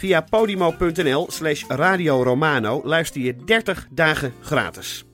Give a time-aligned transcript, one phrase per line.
[0.00, 5.07] Via podimo.nl slash Radio Romano luister je 30 dagen gratis.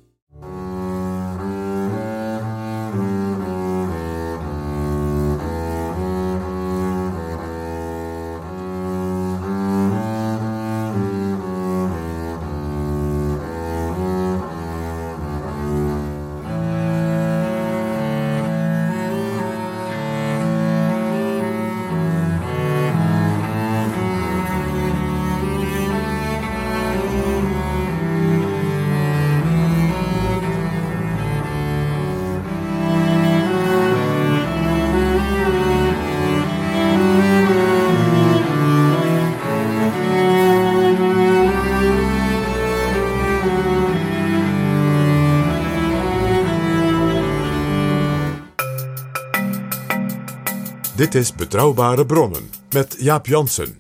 [51.15, 53.79] Dit is Betrouwbare Bronnen met Jaap Jansen.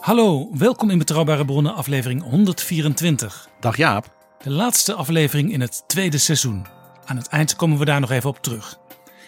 [0.00, 3.48] Hallo, welkom in Betrouwbare Bronnen, aflevering 124.
[3.60, 4.14] Dag Jaap.
[4.42, 6.66] De laatste aflevering in het tweede seizoen.
[7.04, 8.78] Aan het eind komen we daar nog even op terug.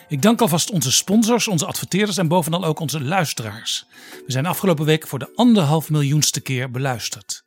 [0.08, 3.86] Ik dank alvast onze sponsors, onze adverteerders en bovenal ook onze luisteraars.
[4.26, 7.44] We zijn afgelopen week voor de anderhalf miljoenste keer beluisterd.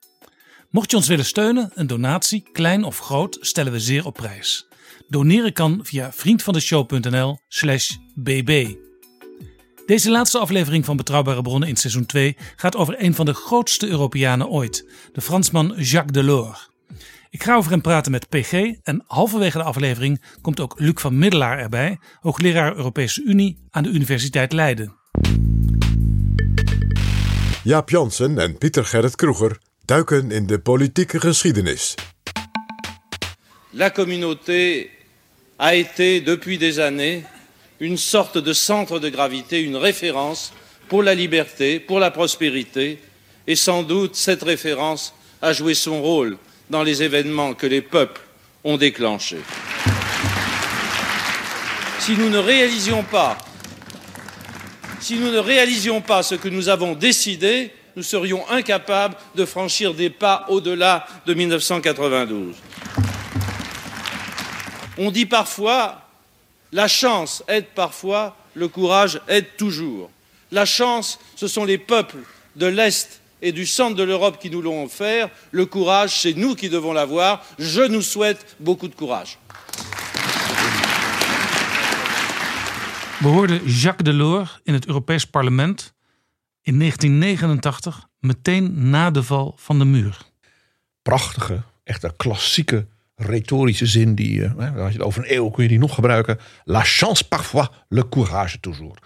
[0.69, 4.67] Mocht je ons willen steunen, een donatie, klein of groot, stellen we zeer op prijs.
[5.07, 8.75] Doneren kan via vriendvandeshow.nl slash bb.
[9.85, 13.87] Deze laatste aflevering van Betrouwbare Bronnen in seizoen 2 gaat over een van de grootste
[13.87, 16.69] Europeanen ooit, de Fransman Jacques Delors.
[17.35, 18.51] Ik ga over hem praten met PG
[18.83, 23.89] en halverwege de aflevering komt ook Luc van Middelaar erbij, hoogleraar Europese Unie aan de
[23.89, 24.95] Universiteit Leiden.
[27.63, 31.95] Jaap Jansen en Pieter Gerrit Kroeger duiken in de politieke geschiedenis.
[33.71, 34.89] la communauté
[35.55, 37.25] a été depuis des années
[37.77, 40.51] une sorte de centre de gravité, une référence
[40.87, 42.99] pour la liberté, pour la prospérité,
[43.45, 46.37] et sans doute cette référence a joué son rôle
[46.69, 48.21] dans les événements que les peuples
[48.63, 49.41] ont déclenchés.
[51.99, 53.37] Si nous ne réalisions pas
[56.23, 62.55] ce que nous avons décidé, nous serions incapables de franchir des pas au-delà de 1992.
[64.97, 66.01] On dit parfois,
[66.71, 70.09] la chance aide parfois, le courage aide toujours.
[70.51, 72.19] La chance, ce sont les peuples
[72.55, 75.29] de l'Est et du centre de l'Europe qui nous l'ont offert.
[75.51, 77.45] Le courage, c'est nous qui devons l'avoir.
[77.59, 79.37] Je nous souhaite beaucoup de courage.
[83.21, 85.93] We hoorden Jacques Delors in het Europees Parlement
[86.61, 90.17] in 1989, meteen na de val van de muur.
[91.01, 94.15] Prachtige, echt een klassieke retorische zin.
[94.15, 96.39] Die, eh, hè, als je het over een eeuw kun je die nog gebruiken.
[96.63, 98.97] La chance parfois, le courage toujours.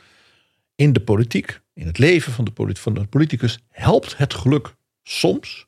[0.76, 4.76] In de politiek, in het leven van de, polit- van de politicus, helpt het geluk
[5.04, 5.66] soms,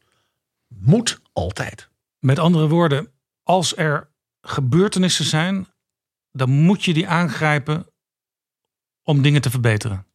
[0.67, 1.89] moet altijd.
[2.19, 3.11] Met andere woorden,
[3.43, 4.09] als er
[4.41, 5.67] gebeurtenissen zijn,
[6.31, 7.85] dan moet je die aangrijpen
[9.03, 10.05] om dingen te verbeteren.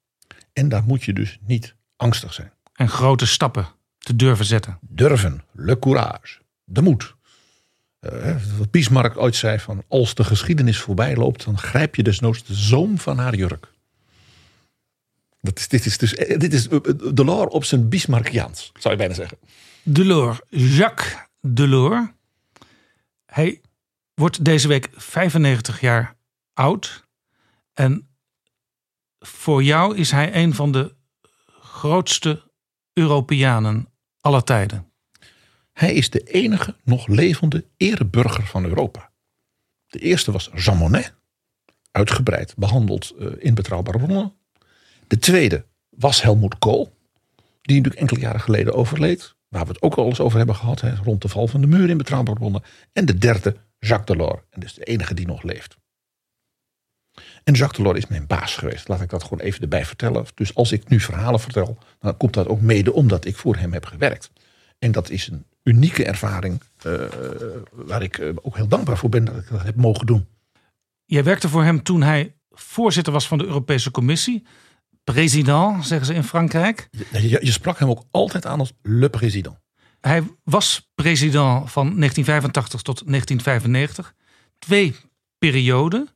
[0.53, 2.53] En daar moet je dus niet angstig zijn.
[2.73, 3.67] En grote stappen
[3.99, 4.79] te durven zetten.
[4.81, 7.15] Durven, le courage, de moed.
[8.01, 12.45] Hè, wat Bismarck ooit zei van als de geschiedenis voorbij loopt, dan grijp je desnoods
[12.45, 13.75] de zoom van haar jurk.
[15.47, 18.95] Dat is, dit is dus eh, dit is eh, eh, Delors op zijn Bismarckiaans, zou
[18.95, 19.39] je bijna zeggen.
[19.83, 22.09] Delors, Jacques Delors.
[23.27, 23.61] Hij
[24.15, 26.17] wordt deze week 95 jaar
[26.53, 27.05] oud.
[27.73, 28.09] En
[29.19, 30.95] voor jou is hij een van de
[31.61, 32.51] grootste
[32.93, 33.89] Europeanen
[34.21, 34.93] aller tijden.
[35.73, 39.11] Hij is de enige nog levende ereburger van Europa.
[39.87, 41.15] De eerste was Jean Monnet,
[41.91, 44.35] uitgebreid behandeld in betrouwbare bronnen.
[45.07, 46.97] De tweede was Helmoet Kool,
[47.63, 49.35] die natuurlijk enkele jaren geleden overleed.
[49.49, 51.67] Waar we het ook al eens over hebben gehad, hè, rond de val van de
[51.67, 52.63] muur in betrouwbare bronnen.
[52.93, 55.77] En de derde, Jacques Delors, en dus de enige die nog leeft.
[57.45, 58.89] En Jacques Delors is mijn baas geweest.
[58.89, 60.27] Laat ik dat gewoon even erbij vertellen.
[60.35, 63.73] Dus als ik nu verhalen vertel, dan komt dat ook mede omdat ik voor hem
[63.73, 64.31] heb gewerkt.
[64.79, 67.01] En dat is een unieke ervaring uh,
[67.71, 70.27] waar ik eh, ook heel dankbaar voor ben dat ik dat heb mogen doen.
[71.05, 74.47] Jij werkte voor hem toen hij voorzitter was van de Europese Commissie.
[75.13, 76.89] President, zeggen ze in Frankrijk.
[76.91, 79.57] Je, je, je sprak hem ook altijd aan als le président.
[80.01, 84.15] Hij was president van 1985 tot 1995.
[84.59, 84.97] Twee
[85.39, 86.09] perioden.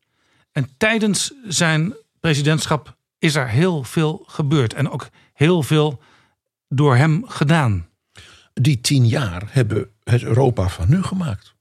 [0.52, 4.74] En tijdens zijn presidentschap is er heel veel gebeurd.
[4.74, 6.02] En ook heel veel
[6.68, 7.88] door hem gedaan.
[8.52, 11.54] Die tien jaar hebben het Europa van nu gemaakt.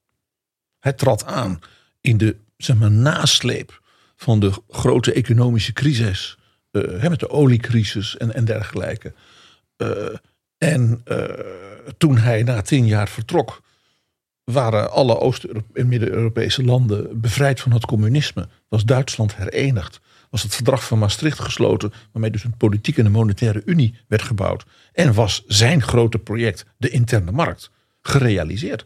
[0.79, 1.59] Hij trad aan
[2.01, 3.81] in de zeg maar, nasleep
[4.15, 6.38] van de grote economische crisis.
[6.71, 9.13] Uh, met de oliecrisis en, en dergelijke.
[9.77, 10.15] Uh,
[10.57, 11.23] en uh,
[11.97, 13.61] toen hij na tien jaar vertrok,
[14.43, 18.47] waren alle Oost- en Midden-Europese landen bevrijd van het communisme.
[18.67, 19.99] Was Duitsland herenigd.
[20.29, 24.21] Was het verdrag van Maastricht gesloten, waarmee dus een politieke en een monetaire unie werd
[24.21, 24.65] gebouwd.
[24.93, 27.71] En was zijn grote project, de interne markt,
[28.01, 28.85] gerealiseerd.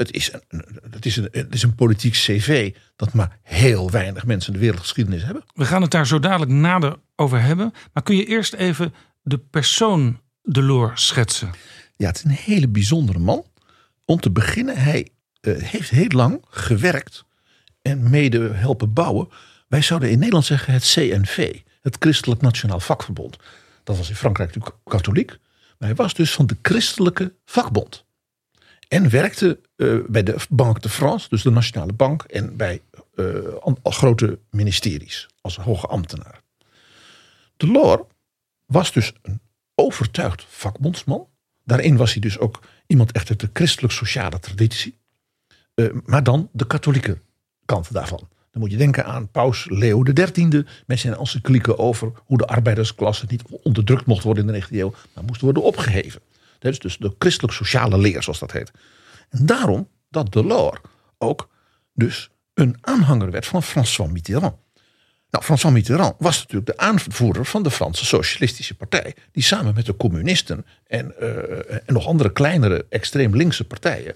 [0.00, 4.26] Het is een, het is een, het is een politiek cv dat maar heel weinig
[4.26, 5.44] mensen in de wereldgeschiedenis hebben.
[5.54, 7.72] We gaan het daar zo dadelijk nader over hebben.
[7.92, 11.50] Maar kun je eerst even de persoon Delors schetsen?
[11.96, 13.44] Ja, het is een hele bijzondere man.
[14.04, 15.08] Om te beginnen, hij
[15.40, 17.24] uh, heeft heel lang gewerkt
[17.82, 19.28] en mede helpen bouwen.
[19.68, 23.36] Wij zouden in Nederland zeggen het CNV, het Christelijk Nationaal Vakverbond.
[23.84, 25.30] Dat was in Frankrijk natuurlijk katholiek.
[25.78, 28.04] Maar hij was dus van de Christelijke Vakbond.
[28.90, 32.80] En werkte uh, bij de Banque de France, dus de Nationale Bank, en bij
[33.14, 33.36] uh,
[33.82, 36.40] grote ministeries als hoge ambtenaar.
[37.56, 38.02] Delors
[38.66, 39.40] was dus een
[39.74, 41.28] overtuigd vakbondsman.
[41.64, 44.98] Daarin was hij dus ook iemand echt uit de christelijk-sociale traditie.
[45.74, 47.18] Uh, maar dan de katholieke
[47.64, 48.28] kant daarvan.
[48.50, 53.26] Dan moet je denken aan paus Leo XIII met zijn encyclieken over hoe de arbeidersklasse
[53.28, 56.20] niet onderdrukt mocht worden in de 19e eeuw, maar moest worden opgeheven.
[56.60, 58.70] Dat is dus de christelijk-sociale leer, zoals dat heet.
[59.28, 60.80] En daarom dat Delors
[61.18, 61.48] ook
[61.92, 64.56] dus een aanhanger werd van François Mitterrand.
[65.30, 69.14] Nou, François Mitterrand was natuurlijk de aanvoerder van de Franse Socialistische Partij.
[69.32, 71.28] Die samen met de communisten en, uh,
[71.70, 74.14] en nog andere kleinere extreem linkse partijen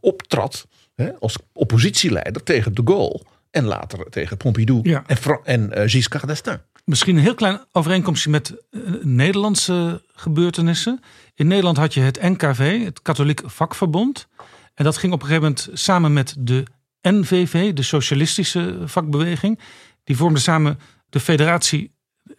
[0.00, 3.22] optrad hè, als oppositieleider tegen de Gaulle.
[3.50, 5.04] En later tegen Pompidou ja.
[5.06, 6.60] en, en uh, Giscard d'Estaing.
[6.84, 11.00] Misschien een heel klein overeenkomstje met uh, Nederlandse gebeurtenissen.
[11.36, 14.28] In Nederland had je het NKV, het Katholiek Vakverbond.
[14.74, 16.64] En dat ging op een gegeven moment samen met de
[17.02, 19.60] NVV, de Socialistische Vakbeweging.
[20.04, 20.78] Die vormden samen
[21.08, 21.94] de Federatie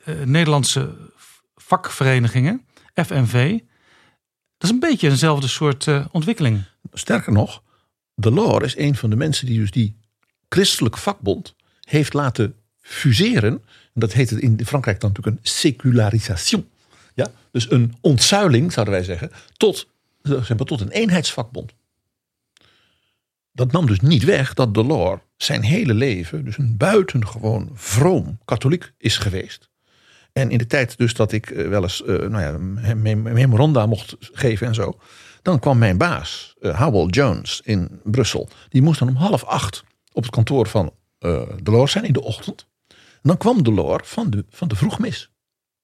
[0.06, 0.96] uh, Nederlandse
[1.56, 3.60] Vakverenigingen, FNV.
[4.58, 6.64] Dat is een beetje eenzelfde soort uh, ontwikkeling.
[6.94, 7.64] Sterker nog,
[8.16, 9.98] Delors is een van de mensen die dus die
[10.50, 13.54] christelijk vakbond heeft laten fuseren.
[13.54, 13.62] En
[13.94, 16.68] dat heet het in Frankrijk dan natuurlijk een secularisation.
[17.52, 19.88] Dus een ontzuiling, zouden wij zeggen, tot,
[20.22, 21.74] zeg maar, tot een eenheidsvakbond.
[23.52, 28.94] Dat nam dus niet weg dat Delors zijn hele leven dus een buitengewoon vroom katholiek
[28.98, 29.70] is geweest.
[30.34, 32.58] En in de tijd dus dat ik wel eens uh, nou ja,
[33.34, 35.00] memoranda mocht geven en zo.
[35.42, 38.50] Dan kwam mijn baas, Howell Jones in Brussel.
[38.70, 42.22] Die moest dan om half acht op het kantoor van uh, Delors zijn in de
[42.22, 42.68] ochtend.
[42.88, 45.30] En dan kwam Delors van de, van de vroegmis.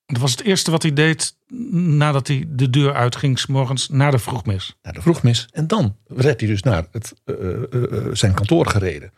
[0.06, 1.36] Dat was het eerste wat hij deed
[1.72, 4.76] nadat hij de deur uitging, s morgens naar de vroegmis.
[4.82, 5.48] Naar de vroegmis.
[5.52, 7.36] En dan werd hij dus naar het, uh,
[7.72, 9.12] uh, zijn kantoor gereden.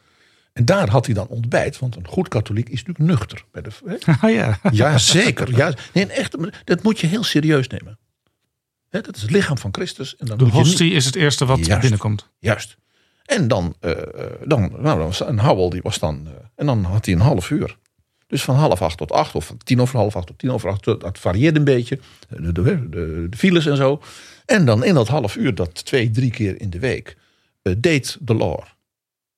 [0.54, 3.46] En daar had hij dan ontbijt, want een goed katholiek is natuurlijk nuchter.
[3.52, 3.70] Bij de,
[4.22, 4.60] ah, ja.
[4.72, 5.56] ja, zeker.
[5.56, 7.98] Ja, nee, echt, dat moet je heel serieus nemen.
[8.90, 10.16] Hè, dat is het lichaam van Christus.
[10.16, 12.30] En dan de hostie is het eerste wat juist, binnenkomt.
[12.40, 12.78] Juist.
[13.26, 13.92] En dan, uh,
[14.44, 17.78] dan nou, was een Howell, die was dan, en dan had hij een half uur.
[18.36, 20.84] Dus van half acht tot acht, of tien over half acht tot tien over acht,
[20.84, 22.00] dat varieerde een beetje.
[22.28, 24.02] De, de, de, de files en zo.
[24.46, 27.18] En dan in dat half uur, dat twee, drie keer in de week,
[27.64, 28.76] uh, deed Delors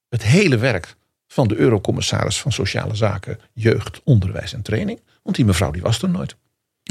[0.10, 0.96] het hele werk
[1.28, 5.00] van de Eurocommissaris van Sociale Zaken, Jeugd, Onderwijs en Training.
[5.24, 6.36] Want die mevrouw die was er nooit.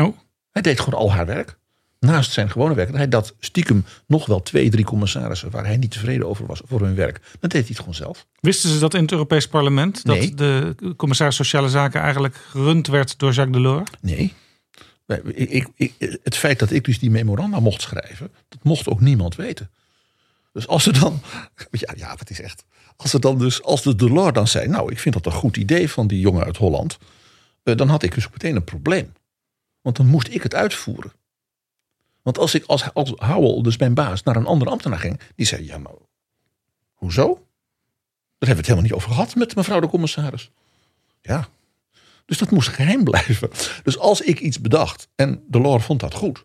[0.01, 0.17] Oh.
[0.51, 1.59] Hij deed gewoon al haar werk
[2.07, 5.91] naast zijn gewone werk, hij dat stiekem nog wel twee, drie commissarissen waar hij niet
[5.91, 7.21] tevreden over was voor hun werk.
[7.41, 8.27] Dan deed hij het gewoon zelf.
[8.41, 10.05] Wisten ze dat in het Europees Parlement?
[10.05, 10.35] Dat Nee.
[10.35, 13.91] de commissaris Sociale Zaken eigenlijk gerund werd door Jacques Delors?
[14.01, 14.35] Nee.
[15.35, 19.01] Ik, ik, ik, het feit dat ik dus die memoranda mocht schrijven, dat mocht ook
[19.01, 19.71] niemand weten.
[20.53, 21.21] Dus als ze dan,
[21.71, 22.65] ja, ja, het is echt.
[22.97, 25.57] Als ze dan dus, als de Delors dan zei, nou, ik vind dat een goed
[25.57, 26.99] idee van die jongen uit Holland,
[27.63, 29.13] eh, dan had ik dus meteen een probleem.
[29.81, 31.13] Want dan moest ik het uitvoeren.
[32.27, 35.47] Want als ik als, als Howell, dus mijn baas, naar een andere ambtenaar ging, die
[35.47, 35.93] zei, ja, maar
[36.93, 37.25] hoezo?
[37.25, 37.35] Daar
[38.49, 40.51] hebben we het helemaal niet over gehad met mevrouw de commissaris.
[41.21, 41.49] Ja,
[42.25, 43.51] dus dat moest geheim blijven.
[43.83, 46.45] Dus als ik iets bedacht en Delors vond dat goed,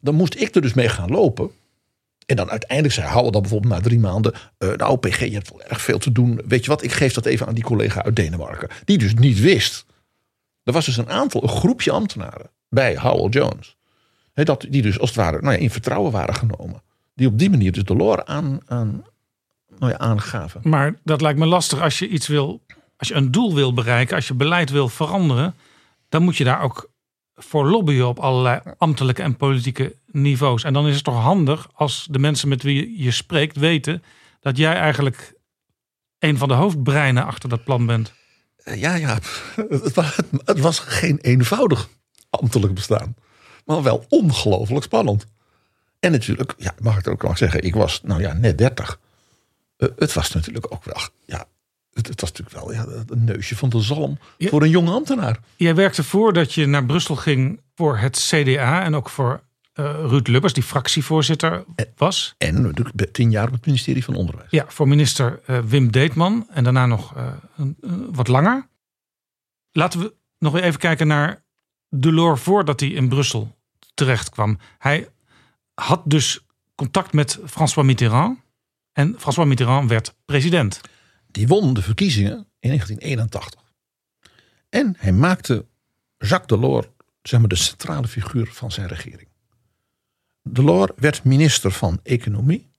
[0.00, 1.50] dan moest ik er dus mee gaan lopen.
[2.26, 4.34] En dan uiteindelijk zei Howell dan bijvoorbeeld na drie maanden...
[4.58, 6.40] Uh, nou PG, je hebt wel erg veel te doen.
[6.46, 8.68] Weet je wat, ik geef dat even aan die collega uit Denemarken.
[8.84, 9.86] Die dus niet wist.
[10.62, 13.76] Er was dus een aantal, een groepje ambtenaren bij Howell Jones.
[14.34, 16.82] Dat, die dus als het ware nou ja, in vertrouwen waren genomen.
[17.14, 19.04] Die op die manier dus Delors aan, aan,
[19.78, 20.60] nou ja, aangaven.
[20.64, 22.62] Maar dat lijkt me lastig als je iets wil...
[22.96, 25.54] Als je een doel wil bereiken, als je beleid wil veranderen...
[26.08, 26.90] dan moet je daar ook
[27.34, 30.64] voor lobbyen op allerlei ambtelijke en politieke niveaus.
[30.64, 34.02] En dan is het toch handig als de mensen met wie je spreekt weten
[34.40, 35.34] dat jij eigenlijk
[36.18, 38.12] een van de hoofdbreinen achter dat plan bent.
[38.56, 39.18] Eh, ja, ja,
[39.68, 41.88] het was, het was geen eenvoudig
[42.30, 43.14] ambtelijk bestaan,
[43.64, 45.26] maar wel ongelooflijk spannend.
[46.00, 48.98] En natuurlijk, ja, mag ik ook nog zeggen, ik was nou ja, net 30.
[49.78, 51.46] Uh, het was natuurlijk ook wel ja,
[51.92, 55.38] het, het, was natuurlijk wel ja, een neusje van de zalm voor een jonge ambtenaar.
[55.56, 59.42] Jij werkte voordat je naar Brussel ging voor het CDA en ook voor
[59.74, 61.64] uh, Ruud Lubbers, die fractievoorzitter
[61.96, 62.34] was.
[62.38, 64.50] En natuurlijk tien jaar op het ministerie van Onderwijs.
[64.50, 67.14] Ja, voor minister uh, Wim Deetman en daarna nog
[68.12, 68.68] wat langer.
[69.72, 71.42] Laten we nog even kijken naar
[71.88, 73.53] Delors voordat hij in Brussel
[73.94, 74.58] terecht kwam.
[74.78, 75.08] Hij
[75.74, 78.38] had dus contact met François Mitterrand.
[78.92, 80.80] En François Mitterrand werd president.
[81.26, 83.62] Die won de verkiezingen in 1981.
[84.68, 85.66] En hij maakte
[86.18, 86.86] Jacques Delors
[87.22, 89.28] zeg maar, de centrale figuur van zijn regering.
[90.42, 92.70] Delors werd minister van Economie,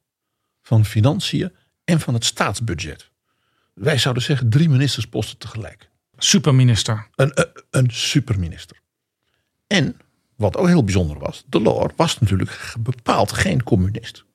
[0.62, 3.12] van Financiën en van het staatsbudget.
[3.74, 5.90] Wij zouden zeggen drie ministersposten tegelijk.
[6.18, 7.08] Superminister.
[7.16, 8.80] Een, een, een superminister.
[9.68, 9.98] En
[10.36, 14.26] wat ook heel bijzonder was, Delors was natuurlijk bepaald geen communist.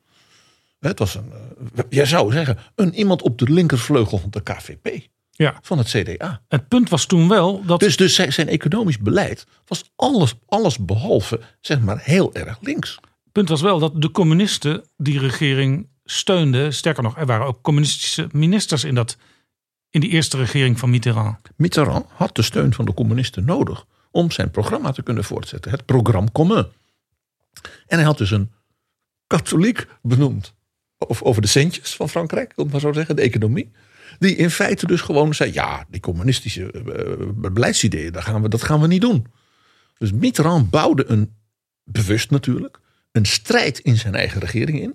[0.81, 1.33] Het was een,
[1.77, 5.09] uh, jij zou zeggen, een iemand op de linkervleugel van de KVP.
[5.31, 5.59] Ja.
[5.63, 6.43] Van het CDA.
[6.49, 7.81] Het punt was toen wel dat.
[7.81, 12.99] Dus, dus zijn, economisch beleid was alles, alles behalve, zeg maar, heel erg links.
[13.01, 16.75] Het punt was wel dat de communisten die regering steunden.
[16.75, 19.17] Sterker nog, er waren ook communistische ministers in, dat,
[19.91, 21.39] in die eerste regering van Mitterrand.
[21.57, 25.71] Mitterrand had de steun van de communisten nodig om zijn programma te kunnen voortzetten.
[25.71, 26.67] Het programma Commun.
[27.87, 28.51] En hij had dus een
[29.27, 30.55] katholiek benoemd
[30.99, 33.71] over de centjes van Frankrijk, om maar zo te zeggen, de economie.
[34.19, 38.63] Die in feite dus gewoon zei: ja, die communistische uh, beleidsideeën, dat gaan, we, dat
[38.63, 39.27] gaan we niet doen.
[39.99, 41.35] Dus Mitterrand bouwde een,
[41.85, 42.81] bewust natuurlijk,
[43.13, 44.95] een strijd in zijn eigen regering in.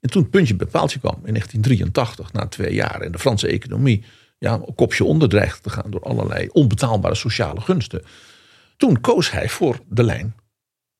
[0.00, 3.46] En toen het puntje bij paaltje kwam in 1983, na twee jaar, en de Franse
[3.46, 4.04] economie
[4.42, 8.04] ja, een kopje onder dreigde te gaan door allerlei onbetaalbare sociale gunsten.
[8.76, 10.34] Toen koos hij voor de lijn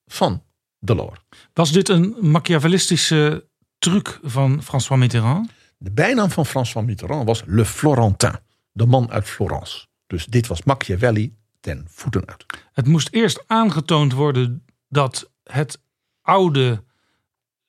[0.06, 0.42] van
[0.78, 1.20] Delors.
[1.52, 5.50] Was dit een Machiavellistische truc van François Mitterrand?
[5.78, 8.36] De bijnaam van François Mitterrand was Le Florentin,
[8.72, 9.86] de man uit Florence.
[10.06, 12.46] Dus dit was Machiavelli ten voeten uit.
[12.72, 15.82] Het moest eerst aangetoond worden dat het
[16.20, 16.84] oude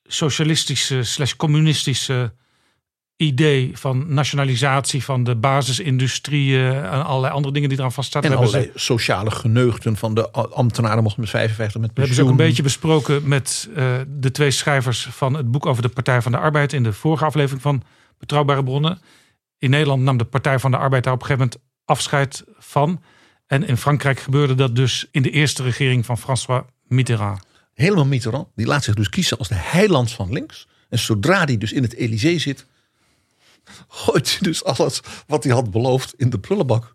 [0.03, 2.33] socialistische slash communistische
[3.17, 8.23] idee van nationalisatie van de basisindustrieën en allerlei andere dingen die eraan vaststaan.
[8.23, 11.93] En allerlei sociale geneugten van de ambtenaren mochten met 55 met pensioen.
[11.93, 15.65] We hebben ze ook een beetje besproken met uh, de twee schrijvers van het boek
[15.65, 17.83] over de Partij van de Arbeid in de vorige aflevering van
[18.17, 19.01] Betrouwbare Bronnen.
[19.57, 23.01] In Nederland nam de Partij van de Arbeid daar op een gegeven moment afscheid van.
[23.47, 27.45] En in Frankrijk gebeurde dat dus in de eerste regering van François Mitterrand.
[27.73, 30.67] Helemaal Mitterrand, die laat zich dus kiezen als de heiland van links.
[30.89, 32.65] En zodra die dus in het Elysée zit,
[33.87, 36.93] gooit hij dus alles wat hij had beloofd in de prullenbak.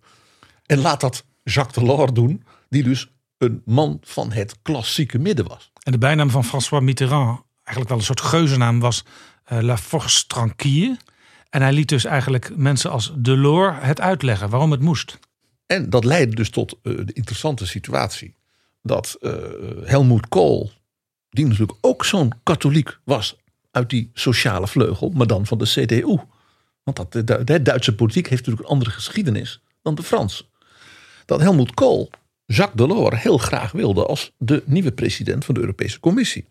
[0.66, 5.70] En laat dat Jacques Delors doen, die dus een man van het klassieke midden was.
[5.82, 9.04] En de bijnaam van François Mitterrand, eigenlijk wel een soort geuzennaam, was
[9.52, 10.96] uh, La Force Tranquille.
[11.50, 15.18] En hij liet dus eigenlijk mensen als Delors het uitleggen waarom het moest.
[15.66, 18.34] En dat leidde dus tot uh, de interessante situatie
[18.82, 19.32] dat uh,
[19.84, 20.70] Helmoet Kool,
[21.30, 23.36] die natuurlijk ook zo'n katholiek was
[23.70, 26.16] uit die sociale vleugel, maar dan van de CDU.
[26.94, 30.44] Want dat, de, de Duitse politiek heeft natuurlijk een andere geschiedenis dan de Franse.
[31.24, 32.10] Dat Helmut Kool
[32.44, 36.46] Jacques Delors heel graag wilde als de nieuwe president van de Europese Commissie.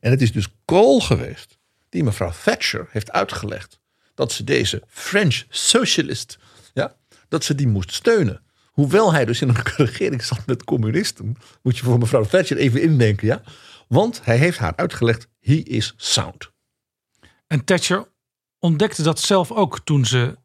[0.00, 3.78] En het is dus Kool geweest die mevrouw Thatcher heeft uitgelegd
[4.14, 6.38] dat ze deze French socialist,
[6.74, 6.96] ja,
[7.28, 8.42] dat ze die moest steunen.
[8.70, 12.82] Hoewel hij dus in een regering zat met communisten, moet je voor mevrouw Thatcher even
[12.82, 13.42] indenken, ja.
[13.88, 16.50] Want hij heeft haar uitgelegd, he is sound.
[17.46, 18.14] En Thatcher
[18.66, 20.36] ontdekte dat zelf ook toen ze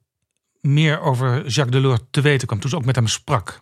[0.60, 2.60] meer over Jacques Delors te weten kwam.
[2.60, 3.62] Toen ze ook met hem sprak.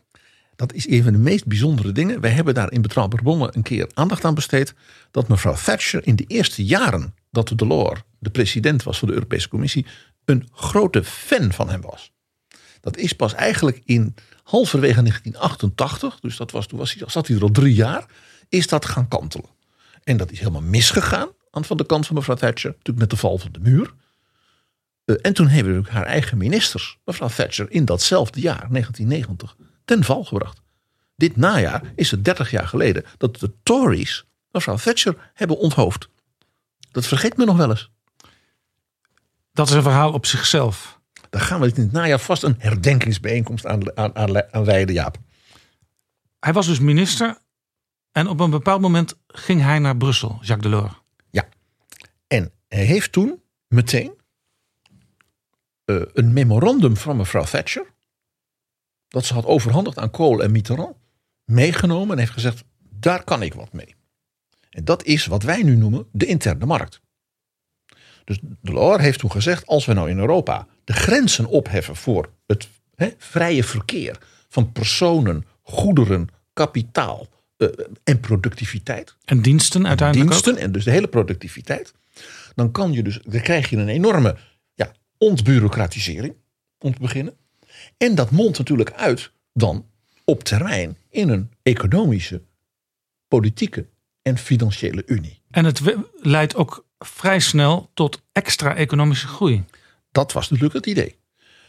[0.56, 2.22] Dat is een van de meest bijzondere dingen.
[2.22, 4.74] Wij hebben daar in Betrouwbare Bronnen een keer aandacht aan besteed.
[5.12, 9.50] Dat mevrouw Thatcher in de eerste jaren dat Delors de president was van de Europese
[9.50, 9.86] Commissie.
[10.25, 12.12] een grote fan van hem was.
[12.82, 16.20] Dat is pas eigenlijk in halverwege 1988.
[16.20, 18.06] Dus dat was, toen was hij, zat hij er al drie jaar.
[18.50, 19.50] Is dat gaan kantelen.
[20.04, 22.70] En dat is helemaal misgegaan aan van de kant van mevrouw Thatcher.
[22.70, 23.94] Natuurlijk met de val van de muur.
[25.10, 30.04] Eh, en toen hebben we haar eigen ministers, mevrouw Thatcher, in datzelfde jaar, 1990, ten
[30.04, 30.62] val gebracht.
[31.16, 36.10] Dit najaar is het 30 jaar geleden dat de Tories mevrouw Thatcher hebben onthoofd.
[36.92, 37.92] Dat vergeet me nog wel eens.
[39.51, 41.00] Dat is een verhaal op zichzelf.
[41.30, 45.18] Daar gaan we in het najaar vast een herdenkingsbijeenkomst aan, aan, aan, aan wijden, Jaap.
[46.39, 47.38] Hij was dus minister
[48.12, 50.94] en op een bepaald moment ging hij naar Brussel, Jacques Delors.
[51.30, 51.48] Ja,
[52.28, 54.19] en hij heeft toen meteen
[55.89, 57.86] uh, een memorandum van mevrouw Thatcher,
[59.08, 60.96] dat ze had overhandigd aan Kool en Mitterrand,
[61.46, 63.96] meegenomen en heeft gezegd: daar kan ik wat mee.
[64.69, 67.01] En dat is wat wij nu noemen de interne markt.
[68.24, 72.67] Dus Delors heeft toen gezegd: als we nou in Europa de grenzen opheffen voor het
[73.17, 74.17] vrije verkeer
[74.50, 77.27] van personen, goederen, kapitaal
[77.58, 77.69] uh,
[78.03, 79.15] en productiviteit.
[79.25, 80.29] En diensten uiteindelijk.
[80.29, 81.93] Diensten en dus de hele productiviteit.
[82.55, 84.38] Dan, kan je dus, dan krijg je een enorme
[85.20, 86.36] ontbureaucratisering,
[86.80, 87.38] om te beginnen.
[87.98, 89.86] En dat mondt natuurlijk uit dan
[90.26, 92.42] op termijn in een economische,
[93.28, 93.88] politieke
[94.22, 95.42] en financiële unie.
[95.52, 95.82] En het
[96.22, 99.64] leidt ook vrij snel tot extra economische groei.
[100.12, 101.18] Dat was natuurlijk het idee.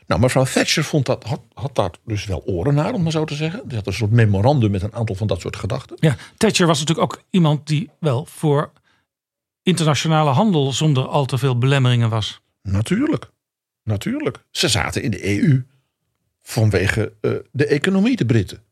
[0.07, 3.25] Nou, mevrouw Thatcher vond dat, had, had daar dus wel oren naar, om maar zo
[3.25, 3.63] te zeggen.
[3.69, 5.97] Ze had een soort memorandum met een aantal van dat soort gedachten.
[6.01, 8.73] Ja, Thatcher was natuurlijk ook iemand die wel voor
[9.63, 12.41] internationale handel zonder al te veel belemmeringen was.
[12.63, 13.31] Natuurlijk,
[13.83, 14.45] natuurlijk.
[14.51, 15.63] Ze zaten in de EU
[16.43, 18.63] vanwege uh, de economie, de Britten.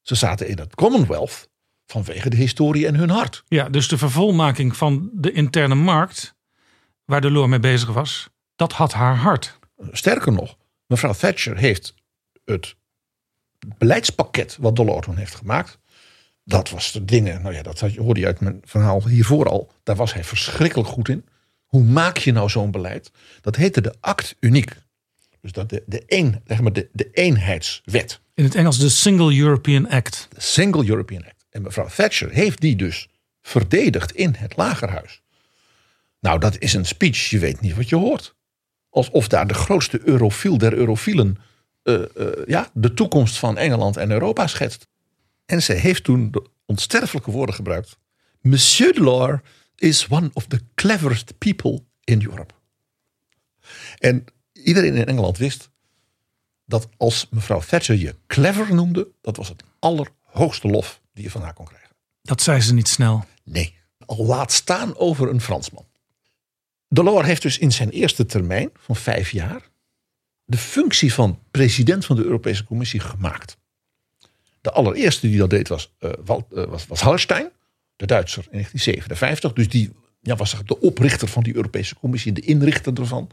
[0.00, 1.50] Ze zaten in het Commonwealth
[1.86, 3.42] vanwege de historie en hun hart.
[3.48, 6.34] Ja, dus de vervolmaking van de interne markt,
[7.04, 9.58] waar de Loor mee bezig was, dat had haar hart.
[9.90, 11.94] Sterker nog, mevrouw Thatcher heeft
[12.44, 12.76] het
[13.78, 15.78] beleidspakket wat Delors toen heeft gemaakt.
[16.44, 19.72] Dat was de dingen, nou ja, dat hoorde je uit mijn verhaal hiervoor al.
[19.82, 21.24] Daar was hij verschrikkelijk goed in.
[21.72, 23.10] Hoe maak je nou zo'n beleid?
[23.40, 24.76] Dat heette de Act Uniek.
[25.40, 28.20] Dus dat de, de, een, zeg maar de, de eenheidswet.
[28.34, 30.28] In het Engels de Single European Act.
[30.34, 31.46] De Single European Act.
[31.50, 33.08] En mevrouw Thatcher heeft die dus
[33.42, 35.22] verdedigd in het lagerhuis.
[36.20, 38.34] Nou, dat is een speech, je weet niet wat je hoort.
[38.90, 41.38] Alsof daar de grootste eurofiel der eurofielen
[41.84, 44.88] uh, uh, ja, de toekomst van Engeland en Europa schetst.
[45.46, 47.98] En ze heeft toen de onsterfelijke woorden gebruikt.
[48.40, 49.40] Monsieur Delors
[49.82, 52.54] is one of the cleverest people in Europe.
[53.98, 55.70] En iedereen in Engeland wist
[56.64, 61.42] dat als mevrouw Thatcher je clever noemde, dat was het allerhoogste lof die je van
[61.42, 61.90] haar kon krijgen.
[62.22, 63.24] Dat zei ze niet snel.
[63.44, 63.74] Nee,
[64.06, 65.86] al laat staan over een Fransman.
[66.88, 69.70] Delors heeft dus in zijn eerste termijn van vijf jaar
[70.44, 73.56] de functie van president van de Europese Commissie gemaakt.
[74.60, 77.50] De allereerste die dat deed was, uh, was, was Hallstein,
[78.02, 79.52] de Duitser in 1957.
[79.52, 83.30] Dus die ja, was de oprichter van die Europese Commissie de inrichter ervan.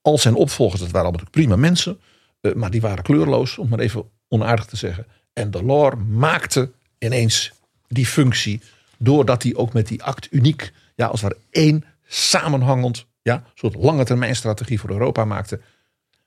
[0.00, 2.00] Al zijn opvolgers, dat waren allemaal prima mensen,
[2.40, 5.06] uh, maar die waren kleurloos, om maar even onaardig te zeggen.
[5.32, 7.52] En Delors maakte ineens
[7.88, 8.60] die functie
[8.98, 14.04] doordat hij ook met die act uniek, ja, als het één samenhangend, ja, soort lange
[14.04, 15.60] termijn strategie voor Europa maakte.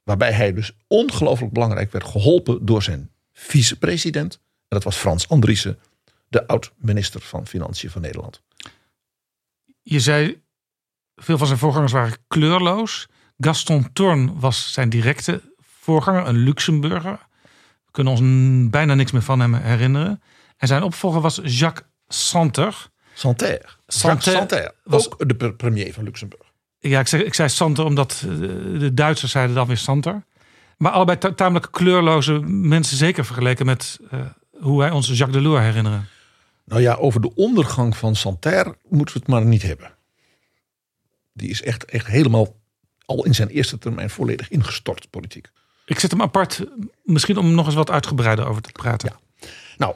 [0.03, 4.33] Waarbij hij dus ongelooflijk belangrijk werd geholpen door zijn vicepresident.
[4.33, 5.79] En dat was Frans Andriessen,
[6.31, 8.41] de oud-minister van Financiën van Nederland.
[9.81, 10.41] Je zei,
[11.15, 13.07] veel van zijn voorgangers waren kleurloos.
[13.37, 17.27] Gaston Thorn was zijn directe voorganger, een Luxemburger.
[17.85, 18.21] We kunnen ons
[18.71, 20.21] bijna niks meer van hem herinneren.
[20.57, 22.89] En zijn opvolger was Jacques Santer.
[23.13, 26.51] Santerre, Santerre was ook de premier van Luxemburg.
[26.79, 28.29] Ja, ik, zeg, ik zei Santer omdat eh,
[28.79, 30.23] de Duitsers zeiden dan weer Santer.
[30.77, 34.19] Maar allebei tamelijk kleurloze mensen, zeker vergeleken met uh,
[34.59, 36.07] hoe wij onze Jacques Delors herinneren.
[36.71, 39.91] Nou ja, over de ondergang van Santerre moeten we het maar niet hebben.
[41.33, 42.55] Die is echt, echt helemaal
[43.05, 45.49] al in zijn eerste termijn volledig ingestort, politiek.
[45.85, 46.63] Ik zet hem apart,
[47.03, 49.09] misschien om nog eens wat uitgebreider over te praten.
[49.09, 49.47] Ja.
[49.77, 49.95] Nou,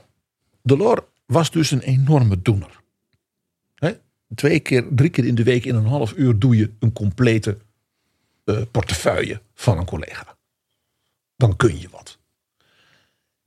[0.62, 2.84] Delors was dus een enorme doener.
[4.36, 7.58] Twee keer, drie keer in de week in een half uur doe je een complete
[8.46, 10.38] uh, portefeuille van een collega.
[11.36, 12.18] Dan kun je wat.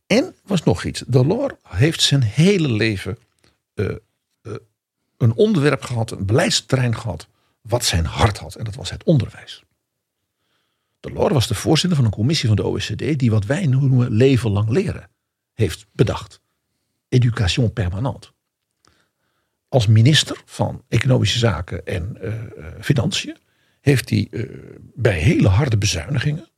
[0.09, 1.03] En was nog iets.
[1.07, 3.19] Delors heeft zijn hele leven
[3.75, 3.91] uh,
[4.43, 4.55] uh,
[5.17, 7.29] een onderwerp gehad, een beleidsterrein gehad,
[7.61, 8.55] wat zijn hart had.
[8.55, 9.63] En dat was het onderwijs.
[11.01, 14.51] Delors was de voorzitter van een commissie van de OECD die wat wij noemen leven
[14.51, 15.11] lang leren
[15.55, 16.41] heeft bedacht.
[17.09, 18.29] Education permanente.
[19.69, 22.33] Als minister van Economische Zaken en uh,
[22.81, 23.37] Financiën
[23.81, 24.29] heeft hij
[24.95, 26.49] bij hele harde bezuinigingen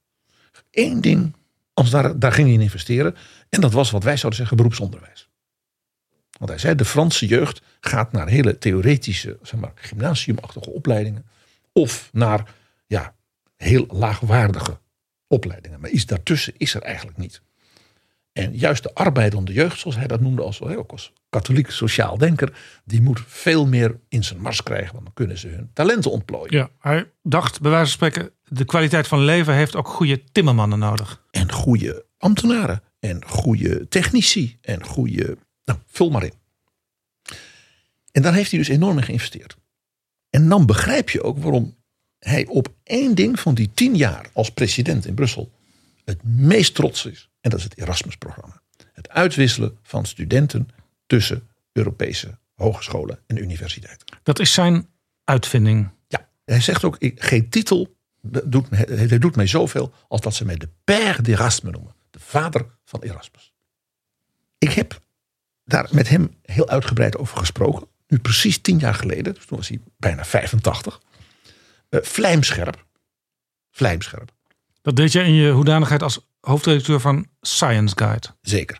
[0.70, 1.34] één ding,
[1.80, 3.16] als daar, daar ging hij in investeren.
[3.48, 5.28] En dat was wat wij zouden zeggen beroepsonderwijs.
[6.38, 11.26] Want hij zei, de Franse jeugd gaat naar hele theoretische, zeg maar, gymnasiumachtige opleidingen.
[11.72, 12.54] Of naar,
[12.86, 13.14] ja,
[13.56, 14.78] heel laagwaardige
[15.26, 15.80] opleidingen.
[15.80, 17.42] Maar iets daartussen is er eigenlijk niet.
[18.32, 22.52] En juist de arbeidende jeugd, zoals hij dat noemde, als, ook als katholiek sociaal denker,
[22.84, 26.56] die moet veel meer in zijn mars krijgen, want dan kunnen ze hun talenten ontplooien.
[26.56, 30.78] Ja, hij dacht, bij wijze van spreken, de kwaliteit van leven heeft ook goede timmermannen
[30.78, 31.24] nodig.
[31.30, 35.38] En goede ambtenaren, en goede technici, en goede.
[35.64, 36.32] Nou, vul maar in.
[38.12, 39.56] En daar heeft hij dus enorm in geïnvesteerd.
[40.30, 41.76] En dan begrijp je ook waarom
[42.18, 45.52] hij op één ding van die tien jaar als president in Brussel
[46.04, 47.29] het meest trots is.
[47.40, 48.62] En dat is het Erasmus-programma.
[48.92, 50.68] Het uitwisselen van studenten
[51.06, 54.06] tussen Europese hogescholen en universiteiten.
[54.22, 54.88] Dat is zijn
[55.24, 55.90] uitvinding.
[56.08, 60.56] Ja, hij zegt ook, geen titel doet, hij doet mij zoveel als dat ze mij
[60.56, 61.94] de père d'Erasmus noemen.
[62.10, 63.52] De vader van Erasmus.
[64.58, 65.00] Ik heb
[65.64, 67.86] daar met hem heel uitgebreid over gesproken.
[68.06, 71.00] Nu precies tien jaar geleden, dus toen was hij bijna 85.
[71.90, 72.86] Uh, vlijmscherp.
[73.70, 74.32] Vlijmscherp.
[74.82, 78.26] Dat deed je in je hoedanigheid als hoofdredacteur van Science Guide.
[78.40, 78.78] Zeker.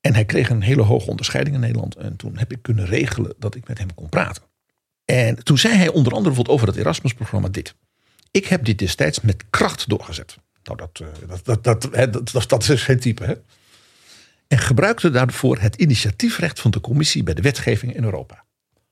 [0.00, 1.96] En hij kreeg een hele hoge onderscheiding in Nederland.
[1.96, 4.42] En toen heb ik kunnen regelen dat ik met hem kon praten.
[5.04, 7.74] En toen zei hij onder andere bijvoorbeeld over het Erasmus-programma dit.
[8.30, 10.36] Ik heb dit destijds met kracht doorgezet.
[10.62, 13.24] Nou, dat, eh, dat, dat, dat, dat, is geen type.
[13.24, 13.34] Hè?
[14.48, 18.44] En gebruikte daarvoor het initiatiefrecht van de commissie bij de wetgeving in Europa.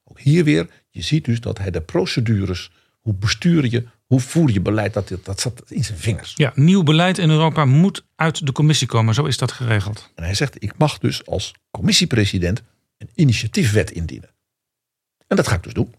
[0.04, 4.50] Ook hier weer, je ziet dus dat hij de procedures, hoe bestuur je, hoe voer
[4.50, 6.32] je beleid, dat, dat zat in zijn vingers.
[6.36, 10.10] Ja, nieuw beleid in Europa moet uit de commissie komen, zo is dat geregeld.
[10.14, 12.62] En hij zegt, ik mag dus als commissiepresident
[12.98, 14.30] een initiatiefwet indienen.
[15.26, 15.94] En dat ga ik dus doen.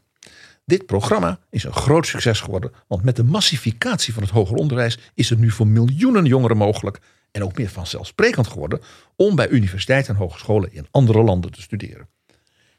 [0.65, 4.99] Dit programma is een groot succes geworden, want met de massificatie van het hoger onderwijs
[5.13, 6.99] is het nu voor miljoenen jongeren mogelijk
[7.31, 8.81] en ook meer vanzelfsprekend geworden
[9.15, 12.09] om bij universiteiten en hogescholen in andere landen te studeren.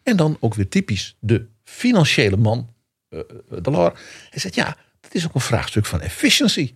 [0.03, 2.75] En dan ook weer typisch de financiële man,
[3.11, 3.21] uh,
[3.62, 4.01] Delors.
[4.31, 4.77] Hij zegt ja,
[5.12, 6.75] het is ook een vraagstuk van efficiency.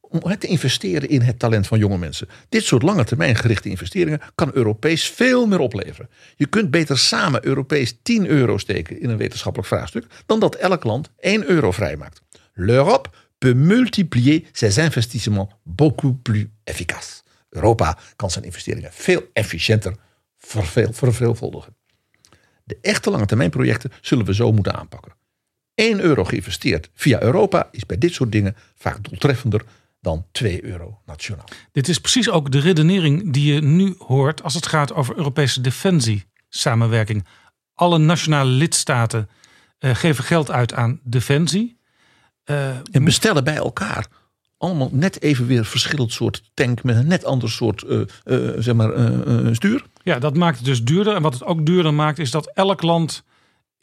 [0.00, 2.28] Om te investeren in het talent van jonge mensen.
[2.48, 6.10] Dit soort lange termijn gerichte investeringen kan Europees veel meer opleveren.
[6.36, 10.06] Je kunt beter samen Europees 10 euro steken in een wetenschappelijk vraagstuk.
[10.26, 12.20] dan dat elk land 1 euro vrijmaakt.
[12.52, 17.22] L'Europe peut multiplier ses investissements beaucoup plus efficace.
[17.48, 19.96] Europa kan zijn investeringen veel efficiënter
[20.36, 21.76] verveelvuldigen.
[22.64, 25.15] De echte lange termijn projecten zullen we zo moeten aanpakken.
[25.76, 29.64] 1 euro geïnvesteerd via Europa is bij dit soort dingen vaak doeltreffender
[30.00, 31.44] dan 2 euro nationaal.
[31.72, 35.60] Dit is precies ook de redenering die je nu hoort als het gaat over Europese
[35.60, 37.26] defensie-samenwerking.
[37.74, 39.28] Alle nationale lidstaten
[39.78, 41.78] uh, geven geld uit aan defensie.
[42.44, 44.06] Uh, en bestellen bij elkaar
[44.58, 48.02] allemaal net even weer verschillend soort tank met een net ander soort uh,
[48.58, 48.90] zeg maar,
[49.54, 49.84] stuur.
[50.02, 51.14] Ja, dat maakt het dus duurder.
[51.14, 53.24] En wat het ook duurder maakt is dat elk land